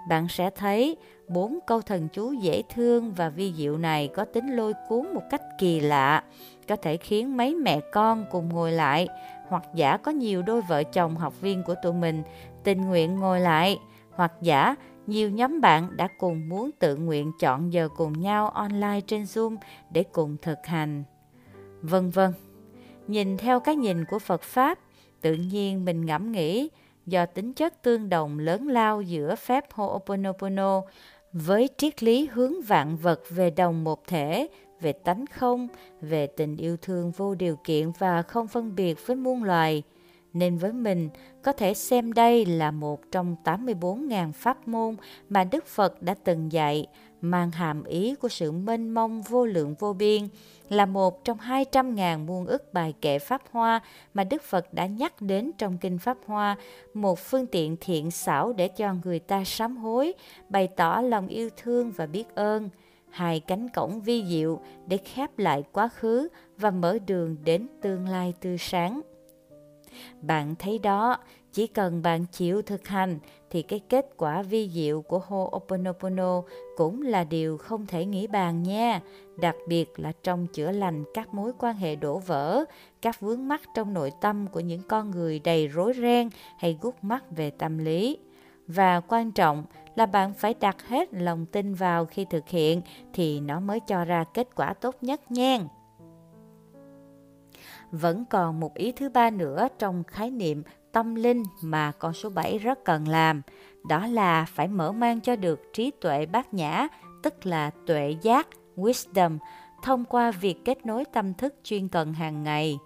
Bạn 0.10 0.28
sẽ 0.28 0.50
thấy 0.50 0.98
bốn 1.28 1.60
câu 1.68 1.82
thần 1.82 2.08
chú 2.14 2.32
dễ 2.32 2.64
thương 2.76 3.14
và 3.14 3.30
vi 3.30 3.54
diệu 3.54 3.78
này 3.78 4.08
có 4.08 4.26
tính 4.26 4.56
lôi 4.56 4.74
cuốn 4.90 5.14
một 5.14 5.24
cách 5.30 5.42
kỳ 5.60 5.80
lạ, 5.80 6.24
có 6.68 6.76
thể 6.76 6.98
khiến 6.98 7.38
mấy 7.38 7.56
mẹ 7.56 7.80
con 7.92 8.26
cùng 8.32 8.50
ngồi 8.50 8.72
lại, 8.72 9.08
hoặc 9.48 9.64
giả 9.76 9.98
có 9.98 10.12
nhiều 10.12 10.42
đôi 10.42 10.62
vợ 10.62 10.84
chồng 10.84 11.18
học 11.18 11.42
viên 11.42 11.64
của 11.64 11.76
tụi 11.84 11.94
mình 11.94 12.24
tình 12.64 12.82
nguyện 12.82 13.20
ngồi 13.20 13.40
lại, 13.40 13.80
hoặc 14.12 14.34
giả 14.42 14.76
nhiều 15.10 15.30
nhóm 15.30 15.62
bạn 15.62 15.98
đã 15.98 16.08
cùng 16.18 16.50
muốn 16.50 16.72
tự 16.80 16.96
nguyện 16.96 17.32
chọn 17.40 17.74
giờ 17.74 17.90
cùng 17.98 18.22
nhau 18.22 18.50
online 18.50 19.02
trên 19.08 19.24
Zoom 19.24 19.58
để 19.92 20.04
cùng 20.04 20.38
thực 20.42 20.66
hành. 20.66 21.04
Vân 21.82 22.10
vân. 22.10 22.34
Nhìn 23.08 23.38
theo 23.38 23.60
cái 23.60 23.76
nhìn 23.76 24.06
của 24.06 24.20
Phật 24.20 24.42
Pháp, 24.42 24.80
Tự 25.22 25.34
nhiên 25.34 25.86
mình 25.86 26.06
ngẫm 26.06 26.32
nghĩ, 26.32 26.70
do 27.06 27.26
tính 27.26 27.54
chất 27.54 27.82
tương 27.82 28.10
đồng 28.10 28.40
lớn 28.40 28.68
lao 28.68 29.02
giữa 29.02 29.36
phép 29.36 29.66
Ho'oponopono 29.74 30.82
với 31.34 31.70
triết 31.78 32.04
lý 32.04 32.30
hướng 32.34 32.62
vạn 32.62 32.98
vật 32.98 33.22
về 33.30 33.50
đồng 33.50 33.84
một 33.84 34.08
thể, 34.08 34.48
về 34.82 34.94
tánh 34.94 35.26
không, 35.34 35.68
về 36.02 36.28
tình 36.28 36.58
yêu 36.58 36.78
thương 36.78 37.12
vô 37.12 37.36
điều 37.36 37.56
kiện 37.64 37.92
và 38.00 38.22
không 38.22 38.48
phân 38.48 38.76
biệt 38.76 39.08
với 39.08 39.16
muôn 39.16 39.44
loài. 39.44 39.84
Nên 40.34 40.58
với 40.58 40.74
mình, 40.74 41.10
có 41.42 41.52
thể 41.52 41.74
xem 41.74 42.14
đây 42.14 42.46
là 42.46 42.72
một 42.72 43.12
trong 43.12 43.36
84.000 43.44 44.32
pháp 44.32 44.68
môn 44.68 44.96
mà 45.30 45.44
Đức 45.44 45.68
Phật 45.68 46.02
đã 46.02 46.16
từng 46.24 46.52
dạy, 46.52 46.88
mang 47.22 47.52
hàm 47.52 47.84
ý 47.84 48.16
của 48.16 48.30
sự 48.30 48.52
mênh 48.52 48.90
mông 48.90 49.22
vô 49.22 49.46
lượng 49.46 49.76
vô 49.80 49.94
biên, 49.94 50.28
là 50.70 50.86
một 50.86 51.24
trong 51.24 51.38
200.000 51.38 52.26
muôn 52.26 52.46
ức 52.46 52.74
bài 52.74 52.94
kệ 53.02 53.20
Pháp 53.20 53.42
Hoa 53.52 53.80
mà 54.14 54.24
Đức 54.24 54.42
Phật 54.44 54.74
đã 54.74 54.86
nhắc 54.86 55.22
đến 55.22 55.52
trong 55.58 55.78
Kinh 55.78 55.98
Pháp 55.98 56.18
Hoa, 56.26 56.56
một 56.94 57.20
phương 57.20 57.46
tiện 57.46 57.76
thiện 57.82 58.12
xảo 58.12 58.54
để 58.54 58.68
cho 58.68 58.96
người 59.04 59.20
ta 59.20 59.44
sám 59.44 59.78
hối, 59.78 60.14
bày 60.50 60.68
tỏ 60.68 61.02
lòng 61.02 61.28
yêu 61.28 61.50
thương 61.58 61.92
và 61.92 62.06
biết 62.06 62.36
ơn, 62.36 62.70
hai 63.10 63.40
cánh 63.40 63.70
cổng 63.70 64.02
vi 64.02 64.26
diệu 64.26 64.60
để 64.88 64.98
khép 64.98 65.40
lại 65.40 65.64
quá 65.72 65.88
khứ 65.88 66.28
và 66.58 66.72
mở 66.72 66.98
đường 67.08 67.36
đến 67.44 67.68
tương 67.82 68.08
lai 68.08 68.34
tươi 68.42 68.58
sáng. 68.58 69.02
Bạn 70.22 70.56
thấy 70.56 70.80
đó, 70.80 71.18
chỉ 71.54 71.68
cần 71.68 72.02
bạn 72.02 72.26
chịu 72.32 72.62
thực 72.62 72.88
hành 72.88 73.20
thì 73.50 73.62
cái 73.62 73.80
kết 73.90 74.06
quả 74.18 74.42
vi 74.42 74.70
diệu 74.70 75.02
của 75.02 75.22
Ho'oponopono 75.28 76.44
cũng 76.78 77.02
là 77.02 77.24
điều 77.24 77.58
không 77.58 77.86
thể 77.86 78.06
nghĩ 78.06 78.28
bàn 78.28 78.64
nha. 78.64 79.02
Đặc 79.38 79.56
biệt 79.68 80.00
là 80.00 80.12
trong 80.24 80.48
chữa 80.48 80.72
lành 80.72 81.04
các 81.14 81.34
mối 81.34 81.52
quan 81.60 81.76
hệ 81.76 81.96
đổ 81.96 82.20
vỡ, 82.20 82.66
các 83.02 83.22
vướng 83.22 83.48
mắc 83.48 83.62
trong 83.76 83.94
nội 83.94 84.12
tâm 84.22 84.48
của 84.48 84.60
những 84.60 84.82
con 84.88 85.12
người 85.12 85.40
đầy 85.40 85.68
rối 85.68 85.94
ren 85.94 86.30
hay 86.58 86.78
gút 86.82 86.96
mắt 87.02 87.24
về 87.32 87.50
tâm 87.50 87.78
lý. 87.78 88.18
Và 88.68 89.00
quan 89.00 89.32
trọng 89.32 89.64
là 89.96 90.06
bạn 90.06 90.34
phải 90.34 90.54
đặt 90.60 90.88
hết 90.88 91.14
lòng 91.14 91.46
tin 91.46 91.74
vào 91.74 92.06
khi 92.06 92.26
thực 92.30 92.50
hiện 92.50 92.82
thì 93.14 93.40
nó 93.40 93.60
mới 93.60 93.80
cho 93.80 94.06
ra 94.06 94.24
kết 94.34 94.48
quả 94.56 94.74
tốt 94.74 94.96
nhất 95.02 95.32
nha. 95.32 95.60
Vẫn 97.92 98.26
còn 98.30 98.60
một 98.60 98.74
ý 98.74 98.92
thứ 98.92 99.10
ba 99.10 99.30
nữa 99.30 99.68
trong 99.80 100.04
khái 100.04 100.32
niệm 100.32 100.64
tâm 100.92 101.16
linh 101.16 101.44
mà 101.62 101.92
con 102.00 102.14
số 102.14 102.30
7 102.30 102.58
rất 102.58 102.86
cần 102.86 103.08
làm, 103.08 103.42
đó 103.90 104.08
là 104.08 104.46
phải 104.46 104.68
mở 104.68 104.92
mang 104.92 105.22
cho 105.22 105.36
được 105.36 105.60
trí 105.74 105.92
tuệ 106.02 106.26
bát 106.26 106.54
nhã, 106.54 106.88
tức 107.24 107.46
là 107.46 107.72
tuệ 107.86 108.16
giác, 108.22 108.48
wisdom, 108.76 109.38
thông 109.84 110.06
qua 110.06 110.32
việc 110.32 110.66
kết 110.66 110.86
nối 110.86 111.06
tâm 111.06 111.34
thức 111.34 111.56
chuyên 111.64 111.88
cần 111.88 112.14
hàng 112.14 112.44
ngày. 112.44 112.78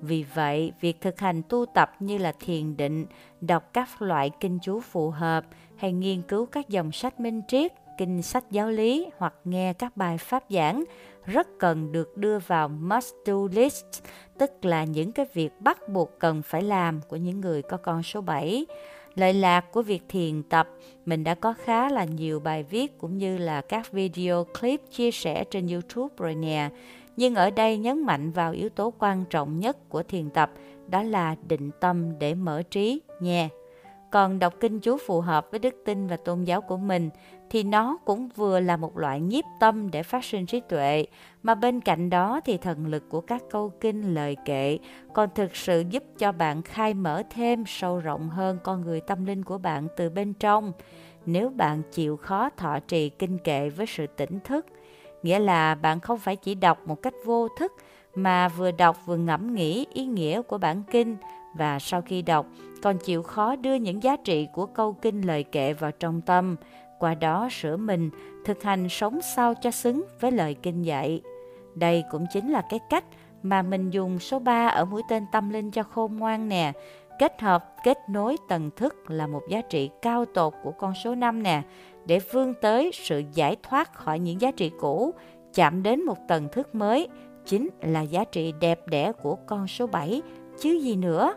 Vì 0.00 0.24
vậy, 0.34 0.72
việc 0.80 1.00
thực 1.00 1.20
hành 1.20 1.42
tu 1.48 1.66
tập 1.74 1.92
như 2.00 2.18
là 2.18 2.32
thiền 2.40 2.76
định, 2.76 3.06
đọc 3.40 3.70
các 3.72 4.02
loại 4.02 4.30
kinh 4.40 4.58
chú 4.62 4.80
phù 4.80 5.10
hợp 5.10 5.44
hay 5.76 5.92
nghiên 5.92 6.22
cứu 6.22 6.46
các 6.46 6.68
dòng 6.68 6.92
sách 6.92 7.20
minh 7.20 7.42
triết, 7.48 7.72
kinh 7.98 8.22
sách 8.22 8.44
giáo 8.50 8.70
lý 8.70 9.06
hoặc 9.18 9.34
nghe 9.44 9.72
các 9.72 9.96
bài 9.96 10.18
pháp 10.18 10.44
giảng 10.50 10.84
rất 11.24 11.48
cần 11.58 11.92
được 11.92 12.16
đưa 12.16 12.38
vào 12.38 12.68
must 12.68 13.14
do 13.26 13.34
list, 13.52 13.84
tức 14.38 14.64
là 14.64 14.84
những 14.84 15.12
cái 15.12 15.26
việc 15.34 15.52
bắt 15.60 15.88
buộc 15.88 16.18
cần 16.18 16.42
phải 16.42 16.62
làm 16.62 17.00
của 17.08 17.16
những 17.16 17.40
người 17.40 17.62
có 17.62 17.76
con 17.76 18.02
số 18.02 18.20
7. 18.20 18.66
Lợi 19.14 19.34
lạc 19.34 19.72
của 19.72 19.82
việc 19.82 20.02
thiền 20.08 20.42
tập, 20.42 20.68
mình 21.06 21.24
đã 21.24 21.34
có 21.34 21.54
khá 21.64 21.88
là 21.88 22.04
nhiều 22.04 22.40
bài 22.40 22.62
viết 22.62 22.98
cũng 22.98 23.18
như 23.18 23.38
là 23.38 23.60
các 23.60 23.92
video 23.92 24.44
clip 24.60 24.80
chia 24.90 25.10
sẻ 25.10 25.44
trên 25.44 25.66
YouTube 25.66 26.14
rồi 26.18 26.34
nè. 26.34 26.70
Nhưng 27.16 27.34
ở 27.34 27.50
đây 27.50 27.78
nhấn 27.78 28.02
mạnh 28.02 28.30
vào 28.30 28.52
yếu 28.52 28.68
tố 28.68 28.92
quan 28.98 29.24
trọng 29.30 29.60
nhất 29.60 29.88
của 29.88 30.02
thiền 30.02 30.30
tập, 30.30 30.52
đó 30.88 31.02
là 31.02 31.36
định 31.48 31.70
tâm 31.80 32.18
để 32.18 32.34
mở 32.34 32.62
trí 32.62 33.00
nha. 33.20 33.48
Còn 34.10 34.38
đọc 34.38 34.54
kinh 34.60 34.80
chú 34.80 34.96
phù 35.06 35.20
hợp 35.20 35.50
với 35.50 35.60
đức 35.60 35.74
tin 35.84 36.06
và 36.06 36.16
tôn 36.16 36.44
giáo 36.44 36.60
của 36.60 36.76
mình 36.76 37.10
thì 37.50 37.62
nó 37.62 37.98
cũng 38.04 38.28
vừa 38.28 38.60
là 38.60 38.76
một 38.76 38.98
loại 38.98 39.20
nhiếp 39.20 39.44
tâm 39.60 39.90
để 39.90 40.02
phát 40.02 40.24
sinh 40.24 40.46
trí 40.46 40.60
tuệ, 40.60 41.04
mà 41.42 41.54
bên 41.54 41.80
cạnh 41.80 42.10
đó 42.10 42.40
thì 42.44 42.56
thần 42.56 42.86
lực 42.86 43.08
của 43.08 43.20
các 43.20 43.42
câu 43.50 43.72
kinh 43.80 44.14
lời 44.14 44.36
kệ 44.44 44.78
còn 45.12 45.28
thực 45.34 45.56
sự 45.56 45.84
giúp 45.90 46.04
cho 46.18 46.32
bạn 46.32 46.62
khai 46.62 46.94
mở 46.94 47.22
thêm 47.30 47.64
sâu 47.66 47.98
rộng 47.98 48.28
hơn 48.30 48.58
con 48.64 48.80
người 48.80 49.00
tâm 49.00 49.24
linh 49.24 49.44
của 49.44 49.58
bạn 49.58 49.88
từ 49.96 50.10
bên 50.10 50.32
trong. 50.34 50.72
Nếu 51.26 51.50
bạn 51.50 51.82
chịu 51.92 52.16
khó 52.16 52.50
thọ 52.50 52.78
trì 52.80 53.08
kinh 53.08 53.38
kệ 53.38 53.68
với 53.68 53.86
sự 53.86 54.06
tỉnh 54.06 54.38
thức, 54.44 54.66
nghĩa 55.22 55.38
là 55.38 55.74
bạn 55.74 56.00
không 56.00 56.18
phải 56.18 56.36
chỉ 56.36 56.54
đọc 56.54 56.78
một 56.86 57.02
cách 57.02 57.14
vô 57.24 57.48
thức 57.58 57.72
mà 58.14 58.48
vừa 58.48 58.70
đọc 58.70 58.96
vừa 59.06 59.16
ngẫm 59.16 59.54
nghĩ 59.54 59.86
ý 59.92 60.06
nghĩa 60.06 60.42
của 60.42 60.58
bản 60.58 60.82
kinh 60.90 61.16
và 61.54 61.78
sau 61.78 62.02
khi 62.02 62.22
đọc 62.22 62.46
còn 62.82 62.98
chịu 62.98 63.22
khó 63.22 63.56
đưa 63.56 63.74
những 63.74 64.02
giá 64.02 64.16
trị 64.16 64.48
của 64.52 64.66
câu 64.66 64.92
kinh 64.92 65.20
lời 65.20 65.42
kệ 65.42 65.72
vào 65.72 65.90
trong 65.90 66.20
tâm 66.20 66.56
qua 66.98 67.14
đó 67.14 67.48
sửa 67.50 67.76
mình, 67.76 68.10
thực 68.44 68.62
hành 68.62 68.88
sống 68.88 69.20
sao 69.36 69.54
cho 69.54 69.70
xứng 69.70 70.04
với 70.20 70.32
lời 70.32 70.56
kinh 70.62 70.82
dạy. 70.82 71.22
Đây 71.74 72.04
cũng 72.10 72.26
chính 72.32 72.50
là 72.50 72.62
cái 72.70 72.80
cách 72.90 73.04
mà 73.42 73.62
mình 73.62 73.90
dùng 73.90 74.18
số 74.18 74.38
3 74.38 74.68
ở 74.68 74.84
mũi 74.84 75.02
tên 75.08 75.24
tâm 75.32 75.50
linh 75.50 75.70
cho 75.70 75.82
khôn 75.82 76.16
ngoan 76.16 76.48
nè. 76.48 76.72
Kết 77.18 77.40
hợp, 77.40 77.74
kết 77.84 77.98
nối 78.08 78.36
tầng 78.48 78.70
thức 78.76 79.10
là 79.10 79.26
một 79.26 79.42
giá 79.48 79.60
trị 79.60 79.90
cao 80.02 80.24
tột 80.24 80.54
của 80.62 80.72
con 80.72 80.94
số 81.04 81.14
5 81.14 81.42
nè, 81.42 81.62
để 82.06 82.18
vươn 82.32 82.54
tới 82.60 82.90
sự 82.94 83.22
giải 83.34 83.56
thoát 83.62 83.94
khỏi 83.94 84.18
những 84.18 84.40
giá 84.40 84.50
trị 84.50 84.70
cũ, 84.80 85.14
chạm 85.54 85.82
đến 85.82 86.02
một 86.04 86.18
tầng 86.28 86.48
thức 86.52 86.74
mới, 86.74 87.08
chính 87.46 87.68
là 87.82 88.00
giá 88.00 88.24
trị 88.24 88.52
đẹp 88.60 88.80
đẽ 88.88 89.12
của 89.12 89.36
con 89.46 89.68
số 89.68 89.86
7, 89.86 90.22
chứ 90.60 90.70
gì 90.70 90.96
nữa. 90.96 91.34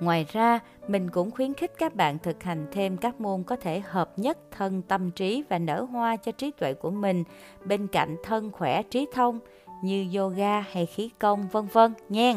Ngoài 0.00 0.26
ra, 0.32 0.60
mình 0.88 1.10
cũng 1.10 1.30
khuyến 1.30 1.54
khích 1.54 1.72
các 1.78 1.94
bạn 1.94 2.18
thực 2.18 2.42
hành 2.42 2.66
thêm 2.72 2.96
các 2.96 3.20
môn 3.20 3.42
có 3.42 3.56
thể 3.56 3.80
hợp 3.80 4.18
nhất 4.18 4.38
thân 4.50 4.82
tâm 4.82 5.10
trí 5.10 5.44
và 5.48 5.58
nở 5.58 5.82
hoa 5.82 6.16
cho 6.16 6.32
trí 6.32 6.50
tuệ 6.50 6.74
của 6.74 6.90
mình 6.90 7.24
bên 7.64 7.86
cạnh 7.86 8.16
thân 8.24 8.50
khỏe 8.52 8.82
trí 8.82 9.06
thông 9.12 9.38
như 9.82 10.06
yoga 10.16 10.60
hay 10.60 10.86
khí 10.86 11.10
công 11.18 11.48
vân 11.48 11.66
vân 11.72 11.92
nha. 12.08 12.34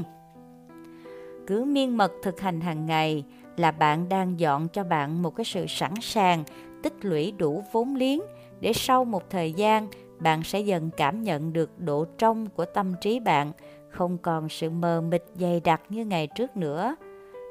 Cứ 1.47 1.63
miên 1.63 1.97
mật 1.97 2.11
thực 2.23 2.39
hành 2.39 2.61
hàng 2.61 2.85
ngày 2.85 3.23
là 3.57 3.71
bạn 3.71 4.09
đang 4.09 4.39
dọn 4.39 4.67
cho 4.67 4.83
bạn 4.83 5.21
một 5.21 5.35
cái 5.35 5.45
sự 5.45 5.65
sẵn 5.67 5.93
sàng 6.01 6.43
tích 6.83 6.93
lũy 7.01 7.31
đủ 7.31 7.63
vốn 7.71 7.95
liếng 7.95 8.21
để 8.59 8.73
sau 8.73 9.05
một 9.05 9.29
thời 9.29 9.53
gian 9.53 9.87
bạn 10.19 10.43
sẽ 10.43 10.59
dần 10.59 10.89
cảm 10.97 11.23
nhận 11.23 11.53
được 11.53 11.79
độ 11.79 12.05
trong 12.17 12.47
của 12.49 12.65
tâm 12.65 12.93
trí 13.01 13.19
bạn, 13.19 13.51
không 13.89 14.17
còn 14.17 14.49
sự 14.49 14.69
mờ 14.69 15.01
mịt 15.01 15.23
dày 15.39 15.59
đặc 15.59 15.81
như 15.89 16.05
ngày 16.05 16.27
trước 16.35 16.57
nữa 16.57 16.95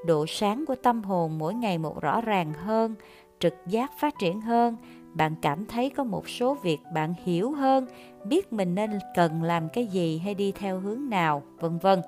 độ 0.07 0.27
sáng 0.27 0.65
của 0.67 0.75
tâm 0.75 1.03
hồn 1.03 1.39
mỗi 1.39 1.55
ngày 1.55 1.79
một 1.79 2.01
rõ 2.01 2.21
ràng 2.21 2.53
hơn, 2.53 2.95
trực 3.41 3.55
giác 3.67 3.93
phát 3.99 4.15
triển 4.19 4.41
hơn, 4.41 4.77
bạn 5.15 5.35
cảm 5.43 5.67
thấy 5.67 5.91
có 5.91 6.05
một 6.05 6.29
số 6.29 6.55
việc 6.55 6.79
bạn 6.95 7.15
hiểu 7.25 7.53
hơn, 7.53 7.87
biết 8.25 8.53
mình 8.53 8.75
nên 8.75 8.91
cần 9.15 9.43
làm 9.43 9.69
cái 9.69 9.87
gì 9.87 10.19
hay 10.19 10.35
đi 10.35 10.53
theo 10.53 10.81
hướng 10.81 11.11
nào, 11.11 11.43
vân 11.61 11.79
vân. 11.79 12.03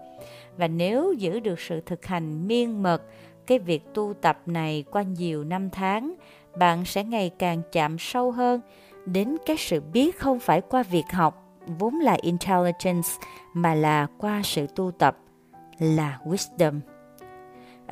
Và 0.56 0.68
nếu 0.68 1.12
giữ 1.12 1.40
được 1.40 1.60
sự 1.60 1.80
thực 1.80 2.06
hành 2.06 2.46
miên 2.46 2.82
mật, 2.82 3.02
cái 3.46 3.58
việc 3.58 3.94
tu 3.94 4.14
tập 4.20 4.42
này 4.46 4.84
qua 4.90 5.02
nhiều 5.02 5.44
năm 5.44 5.70
tháng, 5.70 6.14
bạn 6.58 6.84
sẽ 6.84 7.04
ngày 7.04 7.30
càng 7.38 7.62
chạm 7.72 7.96
sâu 7.98 8.30
hơn 8.30 8.60
đến 9.06 9.36
cái 9.46 9.56
sự 9.56 9.80
biết 9.80 10.18
không 10.18 10.38
phải 10.38 10.60
qua 10.60 10.82
việc 10.82 11.12
học 11.12 11.44
vốn 11.78 11.94
là 11.94 12.16
intelligence 12.22 13.08
mà 13.52 13.74
là 13.74 14.06
qua 14.18 14.40
sự 14.44 14.66
tu 14.76 14.90
tập 14.90 15.18
là 15.78 16.18
wisdom. 16.24 16.80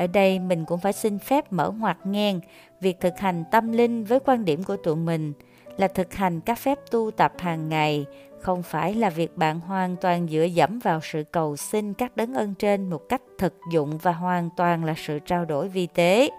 Ở 0.03 0.07
đây 0.07 0.39
mình 0.39 0.65
cũng 0.65 0.81
phải 0.81 0.93
xin 0.93 1.19
phép 1.19 1.53
mở 1.53 1.71
ngoặt 1.71 1.97
ngang 2.05 2.41
việc 2.81 3.01
thực 3.01 3.19
hành 3.19 3.45
tâm 3.51 3.73
linh 3.73 4.05
với 4.05 4.21
quan 4.21 4.45
điểm 4.45 4.65
của 4.65 4.77
tụi 4.77 4.97
mình 4.97 5.33
là 5.77 5.89
thực 5.89 6.15
hành 6.15 6.41
các 6.41 6.59
phép 6.59 6.79
tu 6.91 7.11
tập 7.11 7.33
hàng 7.39 7.69
ngày, 7.69 8.07
không 8.41 8.63
phải 8.63 8.95
là 8.95 9.11
việc 9.11 9.37
bạn 9.37 9.61
hoàn 9.61 9.97
toàn 9.97 10.29
dựa 10.29 10.45
dẫm 10.45 10.79
vào 10.79 11.01
sự 11.03 11.25
cầu 11.33 11.57
xin 11.57 11.95
các 11.95 12.17
đấng 12.17 12.35
ân 12.35 12.55
trên 12.55 12.91
một 12.91 13.09
cách 13.09 13.23
thực 13.39 13.55
dụng 13.73 13.99
và 13.99 14.13
hoàn 14.13 14.49
toàn 14.57 14.85
là 14.85 14.95
sự 14.97 15.19
trao 15.19 15.45
đổi 15.45 15.69
vi 15.69 15.87
tế. 15.87 16.31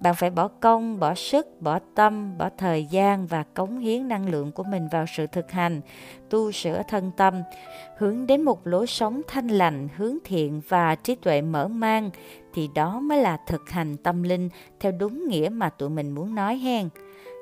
Bạn 0.00 0.14
phải 0.14 0.30
bỏ 0.30 0.48
công, 0.48 1.00
bỏ 1.00 1.14
sức, 1.14 1.46
bỏ 1.60 1.78
tâm, 1.94 2.38
bỏ 2.38 2.48
thời 2.58 2.84
gian 2.84 3.26
và 3.26 3.44
cống 3.54 3.78
hiến 3.78 4.08
năng 4.08 4.28
lượng 4.28 4.52
của 4.52 4.62
mình 4.62 4.88
vào 4.92 5.04
sự 5.16 5.26
thực 5.26 5.50
hành, 5.50 5.80
tu 6.30 6.52
sửa 6.52 6.82
thân 6.88 7.10
tâm, 7.16 7.42
hướng 7.98 8.26
đến 8.26 8.42
một 8.42 8.66
lối 8.66 8.86
sống 8.86 9.22
thanh 9.28 9.48
lành, 9.48 9.88
hướng 9.96 10.18
thiện 10.24 10.60
và 10.68 10.94
trí 10.94 11.14
tuệ 11.14 11.42
mở 11.42 11.68
mang, 11.68 12.10
thì 12.56 12.68
đó 12.74 13.00
mới 13.00 13.18
là 13.18 13.36
thực 13.46 13.70
hành 13.70 13.96
tâm 13.96 14.22
linh 14.22 14.48
theo 14.80 14.92
đúng 14.92 15.28
nghĩa 15.28 15.48
mà 15.52 15.70
tụi 15.70 15.90
mình 15.90 16.10
muốn 16.10 16.34
nói 16.34 16.56
hen. 16.56 16.88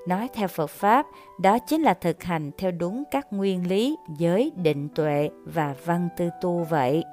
Nói 0.09 0.29
theo 0.35 0.49
Phật 0.49 0.71
Pháp, 0.71 1.07
đó 1.41 1.59
chính 1.59 1.83
là 1.83 1.95
thực 1.95 2.23
hành 2.23 2.51
theo 2.59 2.71
đúng 2.71 3.03
các 3.11 3.33
nguyên 3.33 3.69
lý, 3.69 3.97
giới, 4.19 4.53
định 4.57 4.89
tuệ 4.89 5.31
và 5.45 5.75
văn 5.85 6.09
tư 6.17 6.29
tu 6.41 6.65
vậy. 6.65 7.05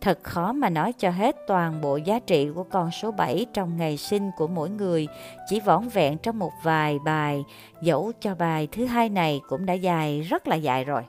Thật 0.00 0.18
khó 0.22 0.52
mà 0.52 0.70
nói 0.70 0.92
cho 0.92 1.10
hết 1.10 1.36
toàn 1.46 1.80
bộ 1.80 1.96
giá 1.96 2.18
trị 2.18 2.48
của 2.54 2.64
con 2.64 2.90
số 2.90 3.10
7 3.10 3.46
trong 3.52 3.76
ngày 3.76 3.96
sinh 3.96 4.30
của 4.36 4.46
mỗi 4.46 4.70
người, 4.70 5.08
chỉ 5.48 5.60
vỏn 5.60 5.88
vẹn 5.88 6.18
trong 6.18 6.38
một 6.38 6.52
vài 6.62 6.98
bài, 7.04 7.44
dẫu 7.82 8.12
cho 8.20 8.34
bài 8.34 8.68
thứ 8.72 8.84
hai 8.84 9.08
này 9.08 9.40
cũng 9.48 9.66
đã 9.66 9.74
dài 9.74 10.20
rất 10.20 10.48
là 10.48 10.56
dài 10.56 10.84
rồi. 10.84 11.02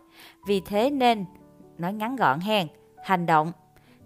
Vì 0.47 0.61
thế 0.65 0.89
nên, 0.89 1.25
nói 1.77 1.93
ngắn 1.93 2.15
gọn 2.15 2.39
hen, 2.39 2.67
hành 3.03 3.25
động 3.25 3.51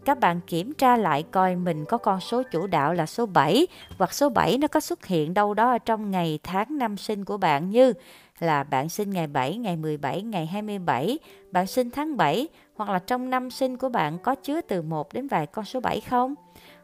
các 0.07 0.19
bạn 0.19 0.39
kiểm 0.47 0.73
tra 0.73 0.97
lại 0.97 1.23
coi 1.23 1.55
mình 1.55 1.85
có 1.85 1.97
con 1.97 2.19
số 2.19 2.43
chủ 2.51 2.67
đạo 2.67 2.93
là 2.93 3.05
số 3.05 3.25
7 3.25 3.67
hoặc 3.97 4.13
số 4.13 4.29
7 4.29 4.57
nó 4.57 4.67
có 4.67 4.79
xuất 4.79 5.05
hiện 5.05 5.33
đâu 5.33 5.53
đó 5.53 5.77
trong 5.77 6.11
ngày 6.11 6.39
tháng 6.43 6.77
năm 6.77 6.97
sinh 6.97 7.25
của 7.25 7.37
bạn 7.37 7.69
như 7.69 7.93
là 8.39 8.63
bạn 8.63 8.89
sinh 8.89 9.09
ngày 9.09 9.27
7, 9.27 9.57
ngày 9.57 9.75
17, 9.75 10.21
ngày 10.21 10.45
27, 10.45 11.19
bạn 11.51 11.67
sinh 11.67 11.91
tháng 11.91 12.17
7 12.17 12.47
hoặc 12.75 12.89
là 12.89 12.99
trong 12.99 13.29
năm 13.29 13.51
sinh 13.51 13.77
của 13.77 13.89
bạn 13.89 14.17
có 14.19 14.35
chứa 14.35 14.61
từ 14.61 14.81
1 14.81 15.13
đến 15.13 15.27
vài 15.27 15.45
con 15.45 15.65
số 15.65 15.79
7 15.79 16.01
không? 16.01 16.35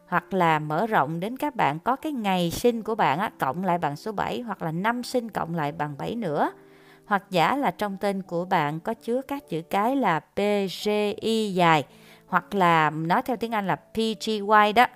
Hoặc 0.06 0.34
là 0.34 0.58
mở 0.58 0.86
rộng 0.86 1.20
đến 1.20 1.36
các 1.36 1.56
bạn 1.56 1.78
có 1.78 1.96
cái 1.96 2.12
ngày 2.12 2.50
sinh 2.50 2.82
của 2.82 2.94
bạn 2.94 3.18
á, 3.18 3.30
cộng 3.38 3.64
lại 3.64 3.78
bằng 3.78 3.96
số 3.96 4.12
7 4.12 4.40
hoặc 4.40 4.62
là 4.62 4.72
năm 4.72 5.02
sinh 5.02 5.30
cộng 5.30 5.54
lại 5.54 5.72
bằng 5.72 5.94
7 5.98 6.14
nữa. 6.14 6.50
Hoặc 7.06 7.22
giả 7.30 7.56
là 7.56 7.70
trong 7.70 7.96
tên 7.96 8.22
của 8.22 8.44
bạn 8.44 8.80
có 8.80 8.94
chứa 8.94 9.22
các 9.28 9.48
chữ 9.48 9.62
cái 9.70 9.96
là 9.96 10.20
PGI 10.20 11.52
dài 11.54 11.84
hoặc 12.26 12.54
là 12.54 12.90
nói 12.90 13.22
theo 13.22 13.36
tiếng 13.36 13.54
Anh 13.54 13.66
là 13.66 13.76
PGY 13.76 14.72
đó. 14.74 14.86